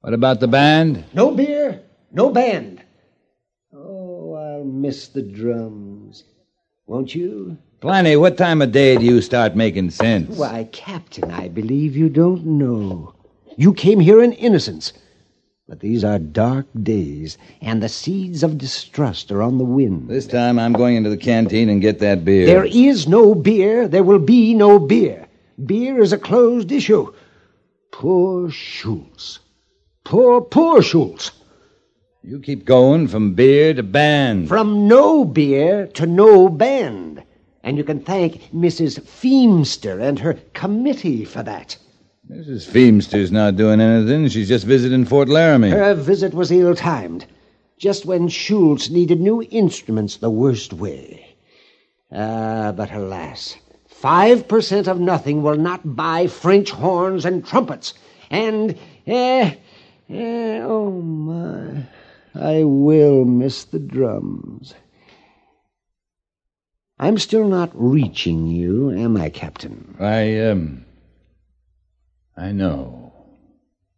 What 0.00 0.14
about 0.14 0.40
the 0.40 0.48
band? 0.48 1.04
No 1.12 1.30
beer, 1.30 1.82
no 2.10 2.30
band. 2.30 2.82
Oh, 3.74 4.32
I'll 4.32 4.64
miss 4.64 5.08
the 5.08 5.20
drums. 5.20 6.24
Won't 6.86 7.14
you? 7.14 7.58
Pliny, 7.80 8.16
what 8.16 8.38
time 8.38 8.62
of 8.62 8.72
day 8.72 8.96
do 8.96 9.04
you 9.04 9.20
start 9.20 9.56
making 9.56 9.90
sense? 9.90 10.38
Why, 10.38 10.68
Captain, 10.72 11.30
I 11.30 11.48
believe 11.48 11.96
you 11.96 12.08
don't 12.08 12.46
know. 12.46 13.14
You 13.58 13.74
came 13.74 14.00
here 14.00 14.22
in 14.22 14.32
innocence. 14.32 14.94
But 15.68 15.80
these 15.80 16.02
are 16.02 16.18
dark 16.18 16.66
days, 16.82 17.36
and 17.60 17.82
the 17.82 17.88
seeds 17.88 18.42
of 18.42 18.56
distrust 18.56 19.30
are 19.30 19.42
on 19.42 19.58
the 19.58 19.64
wind. 19.64 20.08
This 20.08 20.26
time 20.26 20.58
I'm 20.58 20.72
going 20.72 20.96
into 20.96 21.10
the 21.10 21.16
canteen 21.16 21.68
and 21.68 21.80
get 21.80 21.98
that 21.98 22.24
beer. 22.24 22.46
There 22.46 22.64
is 22.64 23.06
no 23.06 23.34
beer. 23.34 23.86
There 23.86 24.02
will 24.02 24.18
be 24.18 24.54
no 24.54 24.78
beer. 24.78 25.28
Beer 25.64 26.00
is 26.00 26.12
a 26.12 26.18
closed 26.18 26.72
issue. 26.72 27.12
Poor 27.92 28.50
Schultz. 28.50 29.40
Poor, 30.10 30.40
poor 30.40 30.82
Schultz. 30.82 31.30
You 32.24 32.40
keep 32.40 32.64
going 32.64 33.06
from 33.06 33.34
beer 33.34 33.72
to 33.74 33.84
band. 33.84 34.48
From 34.48 34.88
no 34.88 35.24
beer 35.24 35.86
to 35.94 36.04
no 36.04 36.48
band. 36.48 37.22
And 37.62 37.76
you 37.76 37.84
can 37.84 38.00
thank 38.00 38.50
Mrs. 38.52 38.98
Feemster 39.02 40.02
and 40.02 40.18
her 40.18 40.34
committee 40.52 41.24
for 41.24 41.44
that. 41.44 41.76
Mrs. 42.28 42.68
Feemster's 42.68 43.30
not 43.30 43.54
doing 43.54 43.80
anything. 43.80 44.26
She's 44.26 44.48
just 44.48 44.66
visiting 44.66 45.04
Fort 45.04 45.28
Laramie. 45.28 45.70
Her 45.70 45.94
visit 45.94 46.34
was 46.34 46.50
ill 46.50 46.74
timed. 46.74 47.26
Just 47.78 48.04
when 48.04 48.26
Schultz 48.26 48.90
needed 48.90 49.20
new 49.20 49.42
instruments 49.52 50.16
the 50.16 50.28
worst 50.28 50.72
way. 50.72 51.36
Ah, 52.10 52.72
but 52.76 52.90
alas, 52.90 53.54
five 53.86 54.48
percent 54.48 54.88
of 54.88 54.98
nothing 54.98 55.44
will 55.44 55.56
not 55.56 55.94
buy 55.94 56.26
French 56.26 56.72
horns 56.72 57.24
and 57.24 57.46
trumpets. 57.46 57.94
And, 58.28 58.76
eh, 59.06 59.54
eh, 60.10 60.60
oh 60.62 60.90
my, 60.90 61.84
I 62.34 62.64
will 62.64 63.24
miss 63.24 63.64
the 63.64 63.78
drums. 63.78 64.74
I'm 66.98 67.18
still 67.18 67.48
not 67.48 67.70
reaching 67.72 68.46
you, 68.46 68.90
am 68.90 69.16
I, 69.16 69.30
Captain? 69.30 69.96
I, 69.98 70.38
um. 70.40 70.84
I 72.36 72.52
know. 72.52 73.12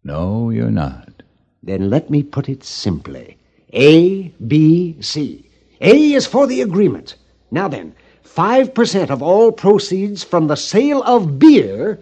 No, 0.04 0.50
you're 0.50 0.70
not. 0.70 1.22
Then 1.62 1.90
let 1.90 2.10
me 2.10 2.22
put 2.22 2.48
it 2.48 2.64
simply 2.64 3.38
A, 3.72 4.28
B, 4.46 4.96
C. 5.00 5.48
A 5.80 6.12
is 6.12 6.26
for 6.26 6.46
the 6.46 6.60
agreement. 6.60 7.16
Now 7.50 7.68
then, 7.68 7.94
5% 8.24 9.10
of 9.10 9.22
all 9.22 9.52
proceeds 9.52 10.24
from 10.24 10.46
the 10.46 10.56
sale 10.56 11.02
of 11.02 11.38
beer 11.38 11.98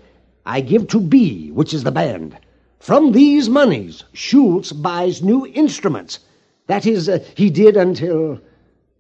I 0.46 0.60
give 0.60 0.88
to 0.88 1.00
B, 1.00 1.50
which 1.50 1.74
is 1.74 1.82
the 1.84 1.92
band. 1.92 2.36
From 2.80 3.12
these 3.12 3.50
monies, 3.50 4.04
Schultz 4.14 4.72
buys 4.72 5.22
new 5.22 5.46
instruments. 5.46 6.18
That 6.66 6.86
is, 6.86 7.10
uh, 7.10 7.18
he 7.34 7.50
did 7.50 7.76
until. 7.76 8.40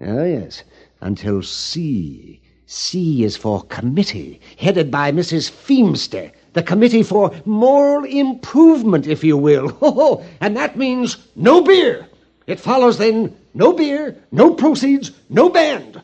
Oh, 0.02 0.24
yes, 0.24 0.64
until 1.00 1.42
C. 1.42 2.42
C 2.66 3.24
is 3.24 3.38
for 3.38 3.62
committee, 3.62 4.38
headed 4.58 4.90
by 4.90 5.10
Mrs. 5.10 5.50
Feemster. 5.50 6.30
The 6.52 6.62
Committee 6.62 7.02
for 7.02 7.32
Moral 7.46 8.04
Improvement, 8.04 9.06
if 9.06 9.24
you 9.24 9.38
will. 9.38 9.76
Oh, 9.82 10.22
and 10.42 10.54
that 10.58 10.76
means 10.76 11.16
no 11.34 11.62
beer. 11.62 12.06
It 12.46 12.60
follows 12.60 12.98
then 12.98 13.34
no 13.54 13.72
beer, 13.72 14.16
no 14.30 14.52
proceeds, 14.52 15.10
no 15.30 15.48
band. 15.48 16.02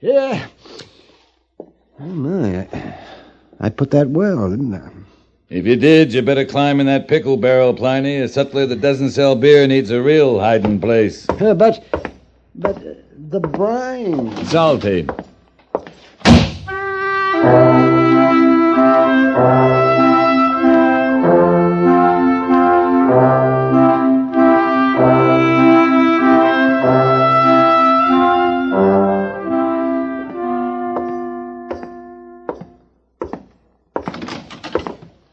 Yeah. 0.00 0.46
Oh, 1.58 1.72
my. 1.98 2.68
I 3.58 3.70
put 3.70 3.90
that 3.90 4.08
well, 4.10 4.50
didn't 4.50 4.74
I? 4.74 4.90
If 5.50 5.66
you 5.66 5.76
did, 5.76 6.12
you 6.12 6.20
better 6.20 6.44
climb 6.44 6.78
in 6.78 6.84
that 6.86 7.08
pickle 7.08 7.38
barrel, 7.38 7.72
Pliny. 7.72 8.18
A 8.18 8.28
sutler 8.28 8.66
that 8.66 8.82
doesn't 8.82 9.12
sell 9.12 9.34
beer 9.34 9.66
needs 9.66 9.90
a 9.90 10.02
real 10.02 10.38
hiding 10.38 10.78
place. 10.80 11.26
Uh, 11.40 11.54
but, 11.54 11.82
but 12.56 12.76
uh, 12.76 12.94
the 13.30 13.40
brine. 13.40 14.44
Salty. 14.44 15.08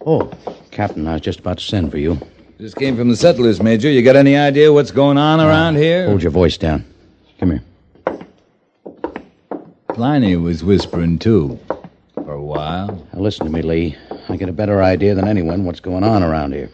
Oh, 0.08 0.32
Captain, 0.70 1.08
I 1.08 1.14
was 1.14 1.22
just 1.22 1.40
about 1.40 1.58
to 1.58 1.64
send 1.64 1.90
for 1.90 1.98
you. 1.98 2.20
Just 2.60 2.76
came 2.76 2.96
from 2.96 3.10
the 3.10 3.16
sutlers, 3.16 3.60
Major. 3.60 3.90
You 3.90 4.04
got 4.04 4.16
any 4.16 4.38
idea 4.38 4.72
what's 4.72 4.92
going 4.92 5.18
on 5.18 5.40
uh, 5.40 5.48
around 5.48 5.78
here? 5.78 6.06
Hold 6.06 6.22
your 6.22 6.32
voice 6.32 6.58
down. 6.58 6.86
Come 7.40 7.52
here. 7.52 7.64
Pliny 9.90 10.36
was 10.36 10.64
whispering, 10.64 11.18
too. 11.18 11.60
For 12.14 12.34
a 12.34 12.42
while. 12.42 13.04
Now, 13.14 13.20
listen 13.20 13.48
to 13.48 13.52
me, 13.52 13.64
Lee. 13.64 13.98
I 14.30 14.38
get 14.38 14.48
a 14.48 14.54
better 14.54 14.84
idea 14.84 15.16
than 15.16 15.28
anyone 15.28 15.66
what's 15.66 15.80
going 15.80 16.04
on 16.04 16.22
around 16.22 16.54
here. 16.54 16.70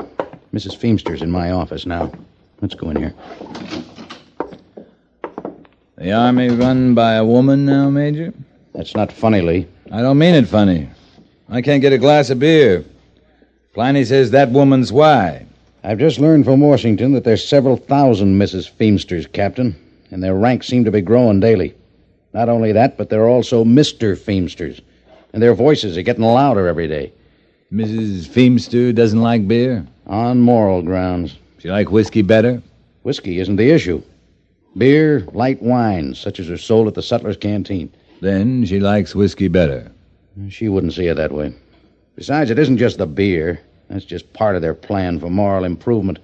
Mrs. 0.54 0.78
Feemster's 0.78 1.22
in 1.22 1.32
my 1.32 1.52
office 1.52 1.86
now. 1.86 2.12
Let's 2.60 2.76
go 2.76 2.90
in 2.90 2.98
here. 2.98 3.14
The 5.96 6.12
army 6.12 6.50
run 6.50 6.96
by 6.96 7.14
a 7.14 7.24
woman 7.24 7.66
now, 7.66 7.90
Major? 7.90 8.34
That's 8.74 8.94
not 8.94 9.10
funny, 9.10 9.40
Lee. 9.40 9.68
I 9.90 10.02
don't 10.02 10.18
mean 10.18 10.36
it 10.36 10.48
funny. 10.48 10.90
I 11.48 11.62
can't 11.62 11.82
get 11.82 11.94
a 11.94 11.98
glass 11.98 12.30
of 12.30 12.40
beer. 12.40 12.84
Pliny 13.74 14.04
says 14.04 14.32
that 14.32 14.52
woman's 14.52 14.92
why. 14.92 15.46
I've 15.82 15.98
just 15.98 16.20
learned 16.20 16.44
from 16.44 16.60
Washington 16.60 17.14
that 17.14 17.24
there's 17.24 17.48
several 17.48 17.78
thousand 17.78 18.38
Mrs. 18.38 18.70
Feemsters, 18.70 19.32
Captain, 19.32 19.78
and 20.12 20.22
their 20.22 20.36
ranks 20.36 20.68
seem 20.68 20.84
to 20.84 20.92
be 20.92 21.00
growing 21.00 21.40
daily. 21.40 21.74
Not 22.34 22.50
only 22.50 22.74
that, 22.74 22.98
but 22.98 23.10
there 23.10 23.22
are 23.22 23.30
also 23.30 23.64
Mr. 23.64 24.18
Feemsters, 24.18 24.82
and 25.32 25.42
their 25.42 25.54
voices 25.54 25.98
are 25.98 26.02
getting 26.02 26.26
louder 26.26 26.68
every 26.68 26.90
day. 26.90 27.14
Mrs. 27.72 28.28
Feemster 28.28 28.94
doesn't 28.94 29.22
like 29.22 29.48
beer? 29.48 29.88
On 30.06 30.42
moral 30.42 30.82
grounds. 30.82 31.38
She 31.60 31.70
like 31.70 31.92
whiskey 31.92 32.24
better? 32.24 32.62
Whiskey 33.04 33.40
isn't 33.40 33.56
the 33.56 33.72
issue. 33.72 34.04
Beer, 34.78 35.26
light 35.32 35.62
wines, 35.62 36.20
such 36.20 36.42
as 36.42 36.50
are 36.50 36.58
sold 36.58 36.90
at 36.90 36.94
the 36.94 37.02
sutler's 37.02 37.38
canteen. 37.38 37.90
Then 38.20 38.66
she 38.66 38.82
likes 38.82 39.16
whiskey 39.16 39.48
better. 39.48 39.90
She 40.50 40.68
wouldn't 40.68 40.94
see 40.94 41.08
it 41.08 41.16
that 41.16 41.32
way. 41.32 41.54
Besides, 42.22 42.52
it 42.52 42.60
isn't 42.60 42.78
just 42.78 43.00
the 43.00 43.08
beer. 43.08 43.62
That's 43.90 44.06
just 44.06 44.32
part 44.32 44.56
of 44.56 44.62
their 44.62 44.76
plan 44.76 45.20
for 45.20 45.32
moral 45.32 45.64
improvement. 45.64 46.20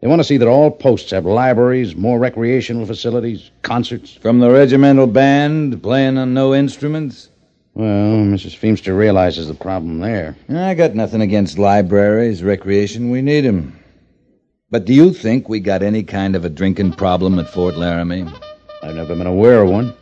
They 0.00 0.08
want 0.08 0.18
to 0.18 0.24
see 0.24 0.36
that 0.36 0.48
all 0.48 0.68
posts 0.68 1.12
have 1.12 1.26
libraries, 1.26 1.94
more 1.94 2.18
recreational 2.18 2.84
facilities, 2.86 3.52
concerts. 3.62 4.14
From 4.14 4.40
the 4.40 4.50
regimental 4.50 5.06
band 5.06 5.80
playing 5.80 6.18
on 6.18 6.34
no 6.34 6.56
instruments? 6.56 7.28
Well, 7.74 7.86
Mrs. 7.86 8.58
Feemster 8.58 8.98
realizes 8.98 9.46
the 9.46 9.54
problem 9.54 10.00
there. 10.00 10.34
I 10.48 10.74
got 10.74 10.96
nothing 10.96 11.20
against 11.20 11.56
libraries, 11.56 12.42
recreation. 12.42 13.10
We 13.10 13.22
need 13.22 13.44
'em. 13.44 13.78
But 14.72 14.86
do 14.86 14.92
you 14.92 15.12
think 15.12 15.48
we 15.48 15.60
got 15.60 15.84
any 15.84 16.02
kind 16.02 16.34
of 16.34 16.44
a 16.44 16.50
drinking 16.50 16.94
problem 16.94 17.38
at 17.38 17.48
Fort 17.48 17.76
Laramie? 17.76 18.26
I've 18.82 18.96
never 18.96 19.14
been 19.14 19.28
aware 19.28 19.62
of 19.62 19.70
one. 19.70 19.94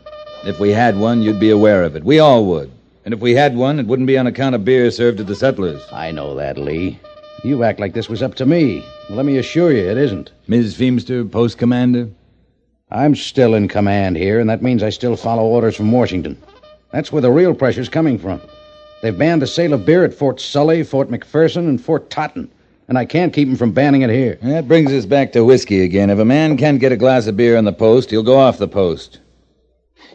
If 0.47 0.59
we 0.59 0.71
had 0.71 0.97
one, 0.97 1.21
you'd 1.21 1.39
be 1.39 1.51
aware 1.51 1.83
of 1.83 1.95
it. 1.95 2.03
We 2.03 2.17
all 2.17 2.43
would. 2.45 2.71
And 3.07 3.13
if 3.13 3.21
we 3.21 3.35
had 3.35 3.55
one, 3.55 3.79
it 3.79 3.87
wouldn't 3.87 4.07
be 4.07 4.17
on 4.17 4.27
account 4.27 4.53
of 4.53 4.65
beer 4.65 4.91
served 4.91 5.19
to 5.19 5.23
the 5.23 5.33
sutlers. 5.33 5.81
I 5.93 6.11
know 6.11 6.35
that, 6.35 6.57
Lee. 6.57 6.99
You 7.41 7.63
act 7.63 7.79
like 7.79 7.93
this 7.93 8.09
was 8.09 8.21
up 8.21 8.35
to 8.35 8.45
me. 8.45 8.83
Let 9.09 9.25
me 9.25 9.37
assure 9.37 9.71
you, 9.71 9.89
it 9.89 9.95
isn't. 9.95 10.33
Ms. 10.49 10.75
Feemster, 10.75 11.31
post 11.31 11.57
commander? 11.57 12.09
I'm 12.91 13.15
still 13.15 13.53
in 13.53 13.69
command 13.69 14.17
here, 14.17 14.41
and 14.41 14.49
that 14.49 14.61
means 14.61 14.83
I 14.83 14.89
still 14.89 15.15
follow 15.15 15.43
orders 15.43 15.77
from 15.77 15.89
Washington. 15.89 16.37
That's 16.91 17.09
where 17.09 17.21
the 17.21 17.31
real 17.31 17.53
pressure's 17.53 17.87
coming 17.87 18.19
from. 18.19 18.41
They've 19.01 19.17
banned 19.17 19.41
the 19.41 19.47
sale 19.47 19.71
of 19.71 19.85
beer 19.85 20.03
at 20.03 20.13
Fort 20.13 20.41
Sully, 20.41 20.83
Fort 20.83 21.09
McPherson, 21.09 21.69
and 21.69 21.79
Fort 21.79 22.09
Totten, 22.09 22.51
and 22.89 22.97
I 22.97 23.05
can't 23.05 23.31
keep 23.31 23.47
them 23.47 23.55
from 23.55 23.71
banning 23.71 24.01
it 24.01 24.09
here. 24.09 24.37
That 24.41 24.67
brings 24.67 24.91
us 24.91 25.05
back 25.05 25.31
to 25.31 25.45
whiskey 25.45 25.81
again. 25.81 26.09
If 26.09 26.19
a 26.19 26.25
man 26.25 26.57
can't 26.57 26.81
get 26.81 26.91
a 26.91 26.97
glass 26.97 27.25
of 27.27 27.37
beer 27.37 27.55
on 27.55 27.63
the 27.63 27.71
post, 27.71 28.09
he'll 28.09 28.21
go 28.21 28.37
off 28.37 28.57
the 28.57 28.67
post. 28.67 29.19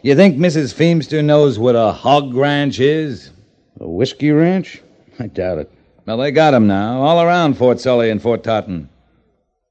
You 0.01 0.15
think 0.15 0.37
Mrs. 0.37 0.73
Feemster 0.73 1.23
knows 1.23 1.59
what 1.59 1.75
a 1.75 1.91
hog 1.91 2.33
ranch 2.33 2.79
is? 2.79 3.31
A 3.79 3.87
whiskey 3.87 4.31
ranch? 4.31 4.81
I 5.19 5.27
doubt 5.27 5.59
it. 5.59 5.71
Well, 6.05 6.17
they 6.17 6.31
got 6.31 6.53
'em 6.53 6.67
now, 6.67 7.01
all 7.01 7.21
around 7.21 7.53
Fort 7.53 7.79
Sully 7.79 8.09
and 8.09 8.21
Fort 8.21 8.43
Totten. 8.43 8.89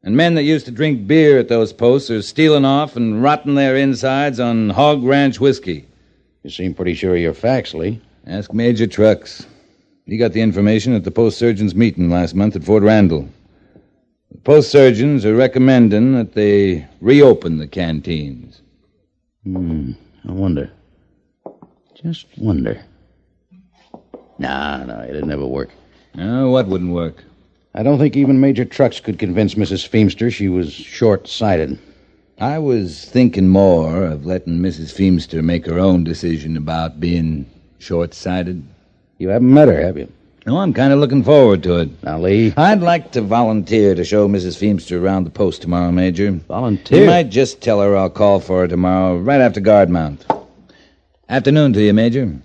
And 0.02 0.16
men 0.16 0.34
that 0.34 0.44
used 0.44 0.66
to 0.66 0.72
drink 0.72 1.06
beer 1.06 1.38
at 1.38 1.48
those 1.48 1.72
posts 1.72 2.10
are 2.10 2.22
stealing 2.22 2.64
off 2.64 2.96
and 2.96 3.22
rotting 3.22 3.54
their 3.54 3.76
insides 3.76 4.40
on 4.40 4.70
hog 4.70 5.04
ranch 5.04 5.40
whiskey. 5.40 5.86
You 6.42 6.50
seem 6.50 6.74
pretty 6.74 6.94
sure 6.94 7.14
of 7.14 7.20
your 7.20 7.34
facts, 7.34 7.74
Lee. 7.74 8.00
Ask 8.26 8.52
Major 8.52 8.86
Trucks. 8.86 9.46
He 10.06 10.16
got 10.16 10.32
the 10.32 10.40
information 10.40 10.94
at 10.94 11.04
the 11.04 11.10
post 11.10 11.38
surgeons' 11.38 11.74
meeting 11.74 12.10
last 12.10 12.34
month 12.34 12.56
at 12.56 12.64
Fort 12.64 12.82
Randall. 12.82 13.28
The 14.32 14.38
post 14.38 14.70
surgeons 14.70 15.24
are 15.24 15.34
recommending 15.34 16.14
that 16.14 16.32
they 16.32 16.86
reopen 17.00 17.58
the 17.58 17.68
canteens. 17.68 18.62
Hmm. 19.44 19.92
I 20.28 20.32
wonder. 20.32 20.70
Just 21.94 22.26
wonder. 22.38 22.82
Nah, 24.38 24.84
no, 24.84 25.02
it'd 25.02 25.26
never 25.26 25.46
work. 25.46 25.70
No, 26.14 26.50
what 26.50 26.68
wouldn't 26.68 26.92
work? 26.92 27.24
I 27.74 27.82
don't 27.82 27.98
think 27.98 28.16
even 28.16 28.40
Major 28.40 28.64
Trucks 28.64 29.00
could 29.00 29.18
convince 29.18 29.54
Mrs. 29.54 29.88
Feemster 29.88 30.30
she 30.30 30.48
was 30.48 30.72
short 30.72 31.26
sighted. 31.26 31.78
I 32.38 32.58
was 32.58 33.04
thinking 33.04 33.48
more 33.48 34.04
of 34.04 34.26
letting 34.26 34.58
Mrs. 34.58 34.92
Feemster 34.92 35.42
make 35.42 35.66
her 35.66 35.78
own 35.78 36.04
decision 36.04 36.56
about 36.56 37.00
being 37.00 37.46
short 37.78 38.14
sighted. 38.14 38.62
You 39.18 39.28
haven't 39.28 39.52
met 39.52 39.68
her, 39.68 39.80
have 39.80 39.96
you? 39.96 40.10
No, 40.44 40.58
I'm 40.58 40.72
kind 40.72 40.92
of 40.92 40.98
looking 40.98 41.22
forward 41.22 41.62
to 41.62 41.76
it. 41.78 42.02
Now, 42.02 42.18
Lee. 42.18 42.52
I'd 42.56 42.80
like 42.80 43.12
to 43.12 43.20
volunteer 43.22 43.94
to 43.94 44.02
show 44.04 44.26
Mrs. 44.28 44.58
Feemster 44.58 45.00
around 45.00 45.24
the 45.24 45.30
post 45.30 45.62
tomorrow, 45.62 45.92
Major. 45.92 46.32
Volunteer? 46.32 47.02
You 47.02 47.06
might 47.06 47.30
just 47.30 47.60
tell 47.60 47.80
her 47.80 47.96
I'll 47.96 48.10
call 48.10 48.40
for 48.40 48.62
her 48.62 48.68
tomorrow, 48.68 49.18
right 49.18 49.40
after 49.40 49.60
guard 49.60 49.88
mount. 49.88 50.26
Afternoon 51.28 51.72
to 51.74 51.80
you, 51.82 51.92
Major. 51.92 52.40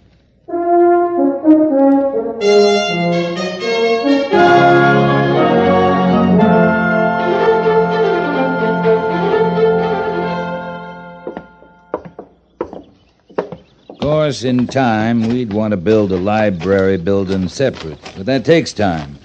Course, 14.28 14.44
in 14.44 14.68
time, 14.68 15.30
we'd 15.30 15.54
want 15.54 15.72
to 15.72 15.78
build 15.78 16.12
a 16.12 16.18
library 16.18 16.98
building 16.98 17.48
separate, 17.48 17.98
but 18.18 18.26
that 18.26 18.44
takes 18.44 18.74
time. 18.74 19.18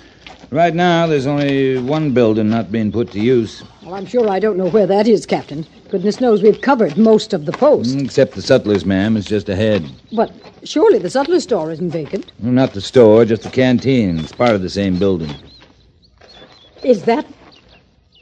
Right 0.51 0.73
now, 0.73 1.09
there's 1.09 1.27
only 1.27 1.81
one 1.81 2.15
building 2.15 2.49
not 2.49 2.71
being 2.71 2.93
put 2.93 3.11
to 3.11 3.19
use. 3.19 3.65
Well, 3.83 3.95
I'm 3.95 4.07
sure 4.07 4.29
I 4.29 4.39
don't 4.39 4.57
know 4.57 4.71
where 4.71 4.87
that 4.87 5.09
is, 5.09 5.27
Captain. 5.27 5.67
Goodness 5.89 6.21
knows 6.21 6.41
we've 6.41 6.61
covered 6.61 6.97
most 6.97 7.33
of 7.33 7.47
the 7.47 7.53
post. 7.53 7.97
Mm, 7.97 8.05
except 8.05 8.37
the 8.37 8.43
sutler's, 8.43 8.85
ma'am. 8.85 9.17
It's 9.17 9.27
just 9.27 9.49
ahead. 9.49 9.85
But 10.13 10.31
surely 10.63 11.01
the 11.01 11.11
sutler's 11.11 11.43
store 11.43 11.73
isn't 11.73 11.91
vacant. 11.91 12.31
Not 12.39 12.73
the 12.73 12.81
store, 12.81 13.25
just 13.25 13.43
the 13.43 13.51
canteen. 13.51 14.21
It's 14.21 14.31
part 14.31 14.55
of 14.55 14.63
the 14.63 14.71
same 14.71 15.01
building. 15.01 15.35
Is 16.85 17.03
that 17.07 17.27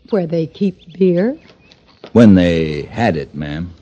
where 0.08 0.26
they 0.26 0.46
keep 0.46 0.94
beer? 0.98 1.38
When 2.12 2.36
they 2.36 2.84
had 2.84 3.18
it, 3.18 3.34
ma'am. 3.34 3.74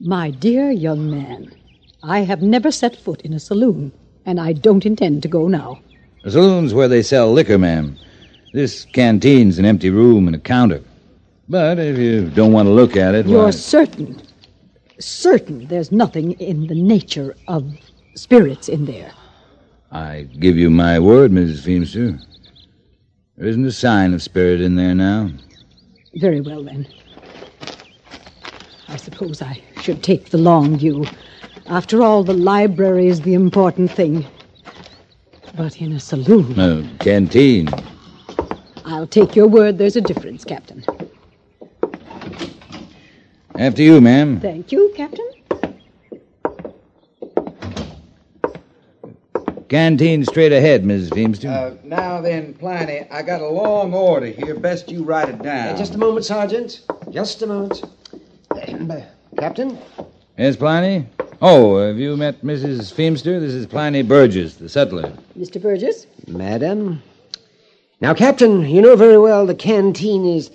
My 0.00 0.30
dear 0.30 0.70
young 0.70 1.10
man, 1.10 1.52
I 2.02 2.20
have 2.20 2.42
never 2.42 2.70
set 2.70 2.96
foot 2.96 3.20
in 3.22 3.32
a 3.32 3.40
saloon, 3.40 3.92
and 4.24 4.40
I 4.40 4.52
don't 4.52 4.86
intend 4.86 5.22
to 5.22 5.28
go 5.28 5.48
now. 5.48 5.80
The 6.22 6.30
saloon's 6.30 6.74
where 6.74 6.88
they 6.88 7.02
sell 7.02 7.32
liquor, 7.32 7.58
ma'am. 7.58 7.96
This 8.52 8.84
canteen's 8.86 9.58
an 9.58 9.64
empty 9.64 9.90
room 9.90 10.26
and 10.26 10.34
a 10.34 10.38
counter. 10.38 10.82
But 11.48 11.78
if 11.78 11.98
you 11.98 12.30
don't 12.30 12.52
want 12.52 12.66
to 12.66 12.72
look 12.72 12.96
at 12.96 13.14
it, 13.14 13.26
You're 13.26 13.44
why- 13.44 13.50
certain, 13.50 14.20
certain 14.98 15.66
there's 15.66 15.92
nothing 15.92 16.32
in 16.32 16.66
the 16.66 16.74
nature 16.74 17.36
of 17.48 17.64
spirits 18.14 18.68
in 18.68 18.86
there. 18.86 19.12
I 19.92 20.26
give 20.38 20.56
you 20.56 20.70
my 20.70 20.98
word, 20.98 21.32
Mrs. 21.32 21.60
Feemster. 21.66 22.20
There 23.36 23.48
isn't 23.48 23.64
a 23.64 23.72
sign 23.72 24.14
of 24.14 24.22
spirit 24.22 24.60
in 24.60 24.76
there 24.76 24.94
now. 24.94 25.30
Very 26.14 26.40
well, 26.40 26.62
then. 26.62 26.86
I 28.88 28.96
suppose 28.96 29.40
I 29.42 29.60
should 29.80 30.02
take 30.02 30.30
the 30.30 30.38
long 30.38 30.76
view. 30.76 31.04
After 31.70 32.02
all, 32.02 32.24
the 32.24 32.34
library 32.34 33.06
is 33.06 33.20
the 33.20 33.34
important 33.34 33.92
thing. 33.92 34.26
But 35.56 35.80
in 35.80 35.92
a 35.92 36.00
saloon, 36.00 36.58
Uh, 36.58 36.82
canteen. 36.98 37.68
I'll 38.84 39.06
take 39.06 39.36
your 39.36 39.46
word 39.46 39.78
there's 39.78 39.94
a 39.94 40.00
difference, 40.00 40.44
Captain. 40.44 40.84
After 43.54 43.82
you, 43.82 44.00
ma'am. 44.00 44.40
Thank 44.40 44.72
you, 44.72 44.92
Captain. 44.96 45.26
Canteen 49.68 50.24
straight 50.24 50.52
ahead, 50.52 50.82
Mrs. 50.84 51.10
Feemster. 51.10 51.48
Uh, 51.48 51.74
now 51.84 52.20
then, 52.20 52.54
Pliny, 52.54 53.06
I 53.12 53.22
got 53.22 53.40
a 53.40 53.46
long 53.46 53.94
order 53.94 54.26
here. 54.26 54.56
Best 54.56 54.90
you 54.90 55.04
write 55.04 55.28
it 55.28 55.40
down. 55.40 55.74
Uh, 55.74 55.78
just 55.78 55.94
a 55.94 55.98
moment, 55.98 56.24
Sergeant. 56.26 56.80
Just 57.10 57.42
a 57.42 57.46
moment. 57.46 57.82
Uh, 58.50 59.00
Captain? 59.38 59.78
yes, 60.36 60.56
Pliny? 60.56 61.06
Oh, 61.42 61.78
have 61.78 61.98
you 61.98 62.18
met 62.18 62.42
Mrs. 62.42 62.92
Feemster? 62.92 63.40
This 63.40 63.54
is 63.54 63.66
Pliny 63.66 64.02
Burgess, 64.02 64.56
the 64.56 64.68
sutler. 64.68 65.10
Mr. 65.38 65.60
Burgess? 65.60 66.06
Madam? 66.26 67.02
Now, 68.02 68.12
Captain, 68.12 68.68
you 68.68 68.82
know 68.82 68.94
very 68.94 69.16
well 69.16 69.46
the 69.46 69.54
canteen 69.54 70.26
is. 70.26 70.50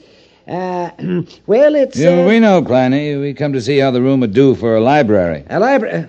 Uh, 0.47 0.91
well, 1.47 1.73
it's. 1.73 1.97
Yeah, 1.97 2.21
uh, 2.21 2.27
we 2.27 2.39
know, 2.39 2.61
Pliny. 2.63 3.15
We 3.15 3.33
come 3.33 3.51
to 3.53 3.61
see 3.61 3.79
how 3.79 3.89
the 3.89 4.01
room 4.01 4.19
would 4.19 4.35
do 4.35 4.53
for 4.53 4.75
a 4.75 4.79
library. 4.79 5.43
A 5.49 5.59
library. 5.59 6.07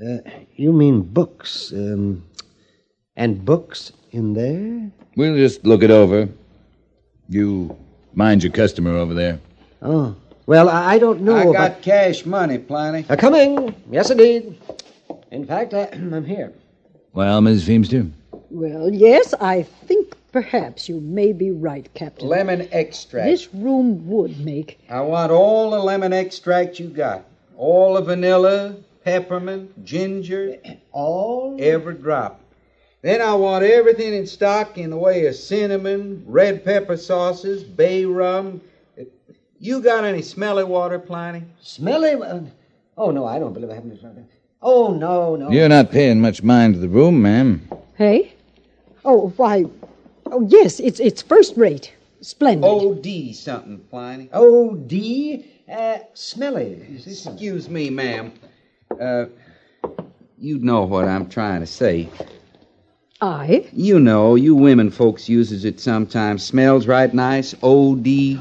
Uh, 0.00 0.18
you 0.54 0.72
mean 0.72 1.02
books? 1.02 1.72
Um, 1.72 2.24
and 3.16 3.44
books 3.44 3.92
in 4.12 4.34
there? 4.34 4.88
We'll 5.16 5.36
just 5.36 5.64
look 5.64 5.82
it 5.82 5.90
over. 5.90 6.28
You 7.28 7.76
mind 8.14 8.44
your 8.44 8.52
customer 8.52 8.96
over 8.96 9.14
there. 9.14 9.40
Oh. 9.80 10.14
Well, 10.46 10.68
I 10.68 10.94
I 10.94 10.98
don't 10.98 11.20
know. 11.22 11.36
I 11.36 11.42
about- 11.42 11.52
got 11.52 11.82
cash 11.82 12.26
money, 12.26 12.58
Pliny. 12.58 13.04
Uh, 13.08 13.16
coming. 13.16 13.74
Yes, 13.90 14.10
indeed. 14.10 14.58
In 15.30 15.46
fact, 15.46 15.72
I, 15.74 15.84
I'm 15.92 16.24
here. 16.24 16.52
Well, 17.12 17.40
Mrs. 17.40 17.64
Feemster? 17.64 18.10
Well, 18.50 18.92
yes, 18.92 19.34
I 19.40 19.62
think 19.62 20.14
perhaps 20.32 20.88
you 20.88 21.00
may 21.00 21.32
be 21.32 21.50
right, 21.50 21.88
Captain. 21.94 22.28
Lemon 22.28 22.68
extract. 22.72 23.26
This 23.26 23.52
room 23.54 24.06
would 24.08 24.38
make. 24.40 24.80
I 24.88 25.00
want 25.00 25.30
all 25.30 25.70
the 25.70 25.78
lemon 25.78 26.12
extract 26.12 26.78
you 26.78 26.88
got. 26.88 27.24
All 27.56 27.94
the 27.94 28.02
vanilla, 28.02 28.76
peppermint, 29.04 29.84
ginger. 29.84 30.56
All? 30.92 31.56
Every 31.60 31.94
drop. 31.94 32.40
Then 33.02 33.20
I 33.20 33.34
want 33.34 33.64
everything 33.64 34.14
in 34.14 34.26
stock 34.26 34.78
in 34.78 34.90
the 34.90 34.96
way 34.96 35.26
of 35.26 35.34
cinnamon, 35.34 36.22
red 36.26 36.64
pepper 36.64 36.96
sauces, 36.96 37.62
bay 37.64 38.04
rum. 38.04 38.60
You 39.62 39.80
got 39.80 40.02
any 40.02 40.22
smelly 40.22 40.64
water, 40.64 40.98
Pliny? 40.98 41.44
Smelly? 41.60 42.14
uh, 42.14 42.40
Oh, 42.98 43.12
no, 43.12 43.24
I 43.24 43.38
don't 43.38 43.52
believe 43.52 43.70
I 43.70 43.74
haven't. 43.74 44.28
Oh, 44.60 44.92
no, 44.92 45.36
no. 45.36 45.52
You're 45.52 45.68
not 45.68 45.92
paying 45.92 46.20
much 46.20 46.42
mind 46.42 46.74
to 46.74 46.80
the 46.80 46.88
room, 46.88 47.22
ma'am. 47.22 47.68
Hey? 47.94 48.34
Oh, 49.04 49.28
why? 49.36 49.66
Oh, 50.26 50.44
yes, 50.48 50.80
it's 50.80 50.98
it's 50.98 51.22
first 51.22 51.56
rate. 51.56 51.92
Splendid. 52.22 52.64
OD 52.68 53.36
something, 53.36 53.78
Pliny. 53.88 54.28
O.D. 54.32 55.46
Uh, 55.72 55.98
smelly. 56.14 56.84
Excuse 56.96 57.68
me, 57.68 57.88
ma'am. 57.88 58.32
Uh, 59.00 59.26
you 60.38 60.58
know 60.58 60.82
what 60.82 61.04
I'm 61.06 61.28
trying 61.28 61.60
to 61.60 61.66
say. 61.68 62.08
I? 63.20 63.68
You 63.72 64.00
know, 64.00 64.34
you 64.34 64.56
women 64.56 64.90
folks 64.90 65.28
uses 65.28 65.64
it 65.64 65.78
sometimes. 65.78 66.42
Smells 66.42 66.88
right 66.88 67.14
nice. 67.14 67.54
OD. 67.62 68.40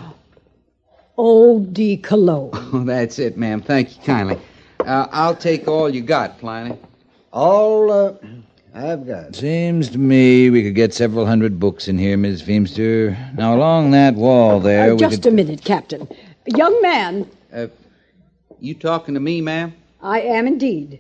O.D. 1.24 1.98
Cologne. 1.98 2.50
Oh, 2.74 2.84
that's 2.84 3.20
it, 3.20 3.38
ma'am. 3.38 3.62
Thank 3.62 3.96
you 3.96 4.04
kindly. 4.04 4.40
Uh, 4.80 5.06
I'll 5.12 5.36
take 5.36 5.68
all 5.68 5.88
you 5.88 6.02
got, 6.02 6.40
Pliny. 6.40 6.76
All 7.32 7.92
uh, 7.92 8.14
I've 8.74 9.06
got. 9.06 9.36
Seems 9.36 9.90
to 9.90 10.00
me 10.00 10.50
we 10.50 10.64
could 10.64 10.74
get 10.74 10.96
several 10.96 11.28
hundred 11.28 11.60
books 11.60 11.88
in 11.88 12.00
here, 12.00 12.18
Miss 12.18 12.42
Feemster. 12.42 13.16
Now, 13.36 13.54
along 13.56 13.92
that 13.92 14.16
wall 14.16 14.60
there, 14.60 14.92
Uh, 14.92 14.96
we 14.96 15.00
just 15.00 15.22
could... 15.22 15.34
a 15.34 15.36
minute, 15.36 15.64
Captain. 15.64 16.08
Young 16.48 16.82
man, 16.82 17.28
Uh, 17.54 17.68
you 18.60 18.74
talking 18.74 19.14
to 19.14 19.20
me, 19.20 19.42
ma'am? 19.42 19.74
I 20.02 20.22
am 20.22 20.48
indeed. 20.48 21.00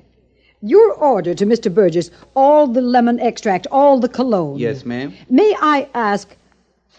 Your 0.61 0.93
order 0.93 1.33
to 1.33 1.45
Mr. 1.47 1.73
Burgess, 1.73 2.11
all 2.35 2.67
the 2.67 2.81
lemon 2.81 3.19
extract, 3.19 3.65
all 3.71 3.99
the 3.99 4.09
cologne. 4.09 4.59
Yes, 4.59 4.85
ma'am. 4.85 5.15
May 5.31 5.55
I 5.59 5.87
ask 5.95 6.35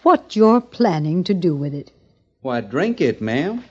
what 0.02 0.34
you're 0.34 0.60
planning 0.60 1.22
to 1.24 1.34
do 1.34 1.54
with 1.54 1.72
it? 1.72 1.92
Why, 2.42 2.60
drink 2.60 3.00
it, 3.00 3.20
ma'am. 3.20 3.62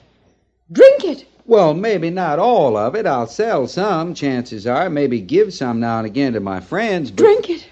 Drink 0.72 1.04
it? 1.04 1.26
Well, 1.44 1.74
maybe 1.74 2.08
not 2.08 2.38
all 2.38 2.78
of 2.78 2.94
it. 2.94 3.06
I'll 3.06 3.26
sell 3.26 3.66
some, 3.66 4.14
chances 4.14 4.66
are. 4.66 4.88
Maybe 4.88 5.20
give 5.20 5.52
some 5.52 5.78
now 5.78 5.98
and 5.98 6.06
again 6.06 6.32
to 6.32 6.40
my 6.40 6.58
friends. 6.60 7.10
But... 7.10 7.18
Drink 7.18 7.50
it? 7.50 7.68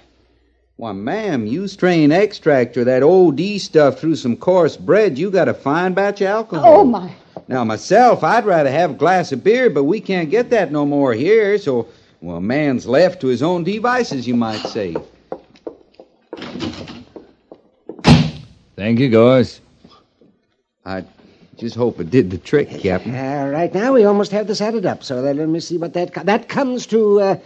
Why, 0.77 0.93
ma'am, 0.93 1.47
you 1.47 1.69
strain 1.69 2.13
extract 2.13 2.77
or 2.77 2.85
that 2.85 3.03
OD 3.03 3.61
stuff 3.61 3.99
through 3.99 4.17
some 4.17 4.37
coarse 4.37 4.77
bread, 4.77 5.19
you 5.19 5.31
got 5.31 5.49
a 5.49 5.55
fine 5.55 5.95
batch 5.95 6.21
of 6.21 6.27
alcohol. 6.27 6.81
Oh, 6.81 6.85
my. 6.85 7.13
Now, 7.49 7.65
myself, 7.65 8.23
I'd 8.23 8.45
rather 8.45 8.71
have 8.71 8.91
a 8.91 8.95
glass 8.95 9.33
of 9.33 9.43
beer, 9.43 9.71
but 9.71 9.85
we 9.85 10.01
can't 10.01 10.31
get 10.31 10.51
that 10.51 10.71
no 10.71 10.85
more 10.85 11.15
here, 11.15 11.57
so, 11.57 11.89
well, 12.21 12.41
man's 12.41 12.87
left 12.87 13.23
to 13.23 13.29
his 13.29 13.43
own 13.43 13.65
devices, 13.65 14.27
you 14.27 14.37
might 14.37 14.67
say. 14.67 14.95
Thank 18.77 19.01
you, 19.01 19.11
Goerss. 19.11 19.61
I 20.91 21.05
just 21.57 21.77
hope 21.77 22.01
it 22.01 22.11
did 22.11 22.31
the 22.31 22.39
trick, 22.39 22.69
Captain. 22.69 23.15
Uh, 23.15 23.49
right 23.53 23.73
now, 23.73 23.93
we 23.93 24.05
almost 24.05 24.33
have 24.33 24.49
this 24.49 24.61
added 24.61 24.85
up, 24.85 25.05
so 25.05 25.21
let 25.21 25.37
me 25.37 25.61
see 25.61 25.79
what 25.79 25.93
that 25.93 26.13
co- 26.13 26.25
that 26.25 26.49
comes 26.49 26.85
to 26.89 27.21
uh, 27.21 27.39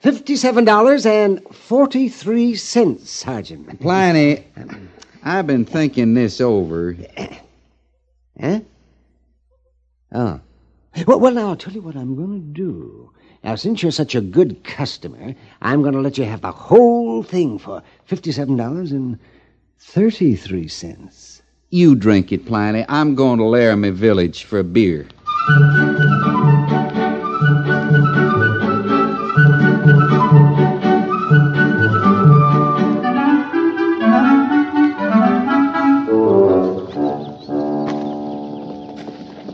fifty-seven 0.00 0.66
dollars 0.66 1.06
and 1.06 1.42
forty-three 1.50 2.56
cents, 2.56 3.10
Sergeant. 3.10 3.80
Pliny, 3.80 4.44
I've 5.22 5.46
been 5.46 5.64
thinking 5.64 6.14
this 6.14 6.40
over. 6.40 6.96
Huh? 8.40 8.60
Oh. 10.12 10.40
Well, 11.06 11.20
well, 11.20 11.34
now 11.34 11.48
I'll 11.48 11.56
tell 11.56 11.74
you 11.74 11.82
what 11.82 11.94
I'm 11.94 12.16
going 12.16 12.40
to 12.40 12.46
do. 12.54 13.10
Now, 13.44 13.54
since 13.56 13.82
you're 13.82 13.92
such 13.92 14.14
a 14.14 14.22
good 14.22 14.64
customer, 14.64 15.34
I'm 15.60 15.82
going 15.82 15.92
to 15.92 16.00
let 16.00 16.16
you 16.16 16.24
have 16.24 16.40
the 16.40 16.50
whole 16.50 17.22
thing 17.22 17.58
for 17.58 17.82
fifty-seven 18.06 18.56
dollars 18.56 18.92
and 18.92 19.18
thirty-three 19.78 20.68
cents. 20.68 21.39
You 21.72 21.94
drink 21.94 22.32
it, 22.32 22.46
Pliny. 22.46 22.84
I'm 22.88 23.14
going 23.14 23.38
to 23.38 23.44
Laramie 23.44 23.90
Village 23.90 24.42
for 24.42 24.58
a 24.58 24.64
beer. 24.64 25.06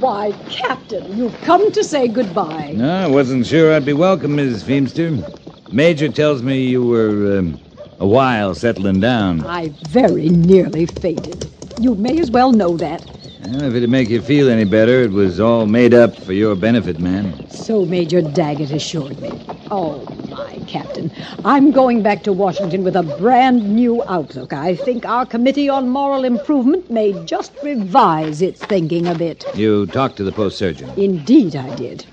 Why, 0.00 0.32
Captain, 0.48 1.18
you've 1.18 1.38
come 1.42 1.70
to 1.72 1.84
say 1.84 2.08
goodbye. 2.08 2.72
No, 2.74 2.94
I 2.94 3.06
wasn't 3.08 3.44
sure 3.44 3.74
I'd 3.74 3.84
be 3.84 3.92
welcome, 3.92 4.38
Mrs. 4.38 4.62
Feemster. 4.62 5.70
Major 5.70 6.08
tells 6.08 6.42
me 6.42 6.66
you 6.66 6.82
were 6.82 7.40
um, 7.40 7.60
a 7.98 8.06
while 8.06 8.54
settling 8.54 9.00
down. 9.00 9.44
I 9.44 9.68
very 9.90 10.30
nearly 10.30 10.86
fainted. 10.86 11.50
You 11.78 11.94
may 11.94 12.18
as 12.20 12.30
well 12.30 12.52
know 12.52 12.76
that. 12.78 13.04
Well, 13.44 13.62
if 13.62 13.74
it'd 13.74 13.90
make 13.90 14.08
you 14.08 14.22
feel 14.22 14.48
any 14.48 14.64
better, 14.64 15.02
it 15.02 15.12
was 15.12 15.38
all 15.38 15.66
made 15.66 15.92
up 15.92 16.16
for 16.16 16.32
your 16.32 16.56
benefit, 16.56 16.98
ma'am. 16.98 17.48
So 17.50 17.84
Major 17.84 18.22
Daggett 18.22 18.70
assured 18.72 19.20
me. 19.20 19.30
Oh, 19.70 20.04
my 20.30 20.58
Captain. 20.66 21.12
I'm 21.44 21.70
going 21.70 22.02
back 22.02 22.22
to 22.24 22.32
Washington 22.32 22.82
with 22.82 22.96
a 22.96 23.02
brand 23.02 23.74
new 23.76 24.02
outlook. 24.04 24.52
I 24.52 24.74
think 24.74 25.04
our 25.04 25.26
Committee 25.26 25.68
on 25.68 25.88
Moral 25.88 26.24
Improvement 26.24 26.90
may 26.90 27.12
just 27.24 27.52
revise 27.62 28.40
its 28.42 28.60
thinking 28.64 29.06
a 29.06 29.14
bit. 29.14 29.44
You 29.54 29.86
talked 29.86 30.16
to 30.16 30.24
the 30.24 30.32
post 30.32 30.58
surgeon. 30.58 30.90
Indeed, 30.96 31.56
I 31.56 31.74
did. 31.76 32.06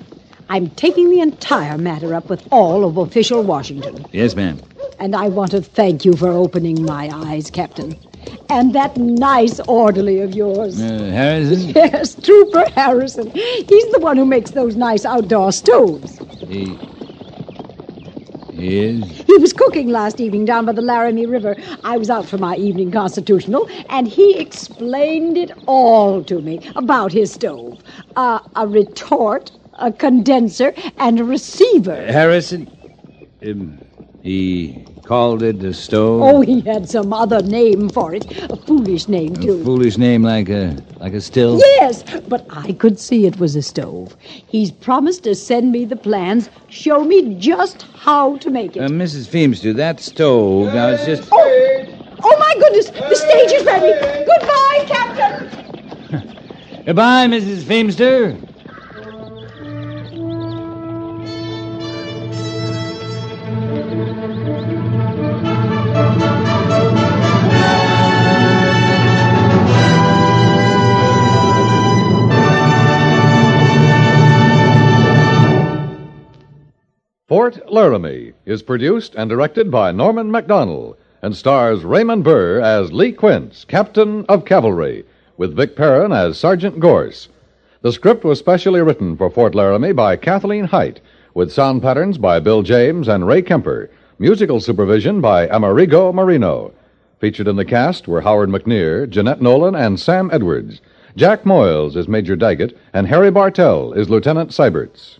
I'm 0.49 0.69
taking 0.71 1.10
the 1.10 1.21
entire 1.21 1.78
matter 1.78 2.13
up 2.13 2.30
with 2.30 2.45
all 2.52 2.84
of 2.86 2.97
official 2.97 3.41
Washington. 3.43 4.06
Yes, 4.12 4.36
ma'am. 4.36 4.62
And 4.99 5.15
I 5.15 5.30
want 5.30 5.52
to 5.52 5.62
thank 5.62 6.06
you 6.06 6.13
for 6.13 6.30
opening 6.30 6.84
my 6.84 7.10
eyes, 7.12 7.49
Captain. 7.49 7.97
And 8.50 8.74
that 8.74 8.96
nice 8.98 9.60
orderly 9.62 10.20
of 10.20 10.34
yours. 10.34 10.80
Uh, 10.82 11.10
Harrison? 11.12 11.70
Yes, 11.76 12.16
Trooper 12.16 12.66
Harrison. 12.76 13.32
He's 13.32 13.92
the 13.92 14.00
one 14.00 14.18
who 14.18 14.26
makes 14.26 14.52
those 14.52 14.76
nice 14.76 15.06
outdoor 15.06 15.52
stoves. 15.52 16.18
He. 16.48 16.78
He 18.52 18.80
is? 18.86 19.06
He 19.24 19.38
was 19.38 19.52
cooking 19.52 19.90
last 19.90 20.22
evening 20.22 20.46
down 20.46 20.66
by 20.66 20.72
the 20.74 20.82
Laramie 20.82 21.26
River. 21.26 21.58
I 21.84 21.98
was 21.98 22.10
out 22.10 22.26
for 22.26 22.38
my 22.38 22.56
evening 22.56 22.92
constitutional, 22.92 23.68
and 23.90 24.08
he 24.08 24.38
explained 24.38 25.38
it 25.38 25.52
all 25.66 26.24
to 26.26 26.40
me 26.42 26.62
about 26.76 27.12
his 27.12 27.34
stove 27.34 27.82
uh, 28.16 28.40
a 28.56 28.68
retort, 28.68 29.52
a 29.80 29.92
condenser, 29.92 30.74
and 30.98 31.20
a 31.20 31.24
receiver. 31.24 31.96
Harrison? 31.96 32.70
Um, 33.46 33.80
He 34.22 34.86
called 35.04 35.44
it 35.44 35.63
a 35.63 35.74
stove? 35.74 36.22
Oh, 36.22 36.42
he 36.42 36.62
had 36.62 36.89
some 36.89 37.13
other 37.13 37.42
name 37.42 37.89
for 37.89 38.13
it. 38.13 38.26
A 38.52 38.56
foolish 38.56 39.08
name, 39.08 39.36
too. 39.36 39.62
A 39.62 39.63
foolish 39.63 39.98
name 39.98 40.24
like 40.24 40.50
a 40.50 40.76
like 41.00 41.13
a 41.13 41.22
still? 41.22 41.60
Yes, 41.60 42.04
but 42.28 42.46
I 42.50 42.74
could 42.74 43.00
see 43.00 43.26
it 43.26 43.38
was 43.39 43.56
a 43.56 43.62
stove. 43.62 44.16
He's 44.48 44.72
promised 44.72 45.24
to 45.24 45.36
send 45.36 45.72
me 45.72 45.86
the 45.86 45.96
plans, 45.96 46.50
show 46.70 47.04
me 47.04 47.36
just 47.36 47.84
how 47.94 48.38
to 48.38 48.50
make 48.50 48.78
it. 48.78 48.82
Uh, 48.82 48.88
Mrs. 48.88 49.28
Feemster, 49.28 49.76
that 49.76 50.00
stove, 50.00 50.70
I 50.70 50.92
was 50.92 51.06
just... 51.06 51.30
Oh, 51.32 51.86
oh 52.24 52.38
my 52.39 52.56
goodness, 52.60 52.89
the 52.89 53.16
stage 53.16 53.52
is 53.52 53.66
ready. 53.66 53.92
Goodbye, 54.26 54.86
Captain. 54.88 56.84
Goodbye, 56.86 57.28
Mrs. 57.28 57.63
Feemster. 57.63 58.53
Fort 77.43 77.69
Laramie 77.69 78.32
is 78.45 78.63
produced 78.63 79.15
and 79.15 79.29
directed 79.29 79.69
by 79.69 79.91
Norman 79.91 80.32
Macdonnell 80.32 80.95
and 81.21 81.36
stars 81.36 81.84
Raymond 81.84 82.23
Burr 82.23 82.62
as 82.62 82.93
Lee 82.93 83.12
Quince, 83.12 83.65
Captain 83.65 84.25
of 84.29 84.45
Cavalry, 84.45 85.03
with 85.36 85.53
Vic 85.53 85.75
Perrin 85.75 86.13
as 86.13 86.38
Sergeant 86.38 86.79
Goerss. 86.79 87.27
The 87.82 87.91
script 87.91 88.23
was 88.23 88.39
specially 88.39 88.82
written 88.82 89.17
for 89.17 89.29
Fort 89.29 89.56
Laramie 89.56 89.91
by 89.91 90.15
Kathleen 90.15 90.63
Hite, 90.63 91.01
with 91.34 91.51
sound 91.51 91.82
patterns 91.82 92.17
by 92.17 92.39
Bill 92.39 92.62
James 92.62 93.10
and 93.10 93.27
Ray 93.27 93.41
Kemper, 93.41 93.89
musical 94.17 94.62
supervision 94.62 95.19
by 95.19 95.47
Amerigo 95.47 96.13
Moreno. 96.13 96.71
Featured 97.19 97.49
in 97.49 97.58
the 97.58 97.65
cast 97.65 98.08
were 98.08 98.21
Howard 98.21 98.47
McNear, 98.47 99.06
Jeanette 99.10 99.41
Nolan, 99.41 99.75
and 99.75 99.99
Sam 99.99 100.29
Edwards. 100.32 100.79
Jack 101.17 101.43
Moyles 101.43 101.97
is 101.97 102.08
Major 102.08 102.38
Daggett, 102.38 102.77
and 102.93 103.06
Harry 103.08 103.32
Bartell 103.32 103.91
is 103.91 104.10
Lieutenant 104.10 104.53
Siberts. 104.53 105.19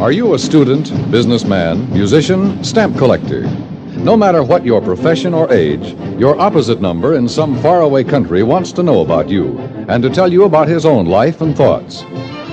Are 0.00 0.12
you 0.12 0.34
a 0.34 0.38
student, 0.38 0.92
businessman, 1.10 1.90
musician, 1.92 2.62
stamp 2.62 2.96
collector? 2.96 3.42
No 3.96 4.16
matter 4.16 4.42
what 4.42 4.64
your 4.64 4.80
profession 4.80 5.32
or 5.32 5.50
age, 5.52 5.96
your 6.18 6.38
opposite 6.38 6.80
number 6.80 7.14
in 7.14 7.28
some 7.28 7.60
faraway 7.62 8.04
country 8.04 8.42
wants 8.42 8.72
to 8.72 8.82
know 8.82 9.00
about 9.00 9.28
you 9.28 9.58
and 9.88 10.02
to 10.02 10.10
tell 10.10 10.32
you 10.32 10.44
about 10.44 10.68
his 10.68 10.84
own 10.84 11.06
life 11.06 11.40
and 11.40 11.56
thoughts. 11.56 12.02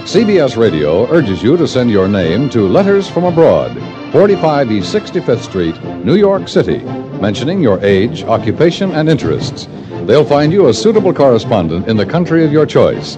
CBS 0.06 0.58
Radio 0.58 1.06
urges 1.12 1.44
you 1.44 1.58
to 1.58 1.68
send 1.68 1.92
your 1.92 2.08
name 2.08 2.50
to 2.50 2.68
Letters 2.68 3.10
from 3.10 3.26
Abroad, 3.26 3.72
45 4.12 4.72
East 4.72 4.94
65th 4.94 5.44
Street, 5.44 5.84
New 6.06 6.16
York 6.16 6.48
City, 6.48 6.80
mentioning 7.20 7.62
your 7.62 7.84
age, 7.84 8.24
occupation, 8.24 8.92
and 8.92 9.10
interests. 9.10 9.68
They'll 10.06 10.26
find 10.26 10.52
you 10.52 10.70
a 10.70 10.74
suitable 10.74 11.14
correspondent 11.14 11.88
in 11.88 11.98
the 11.98 12.06
country 12.06 12.46
of 12.46 12.52
your 12.52 12.66
choice. 12.66 13.18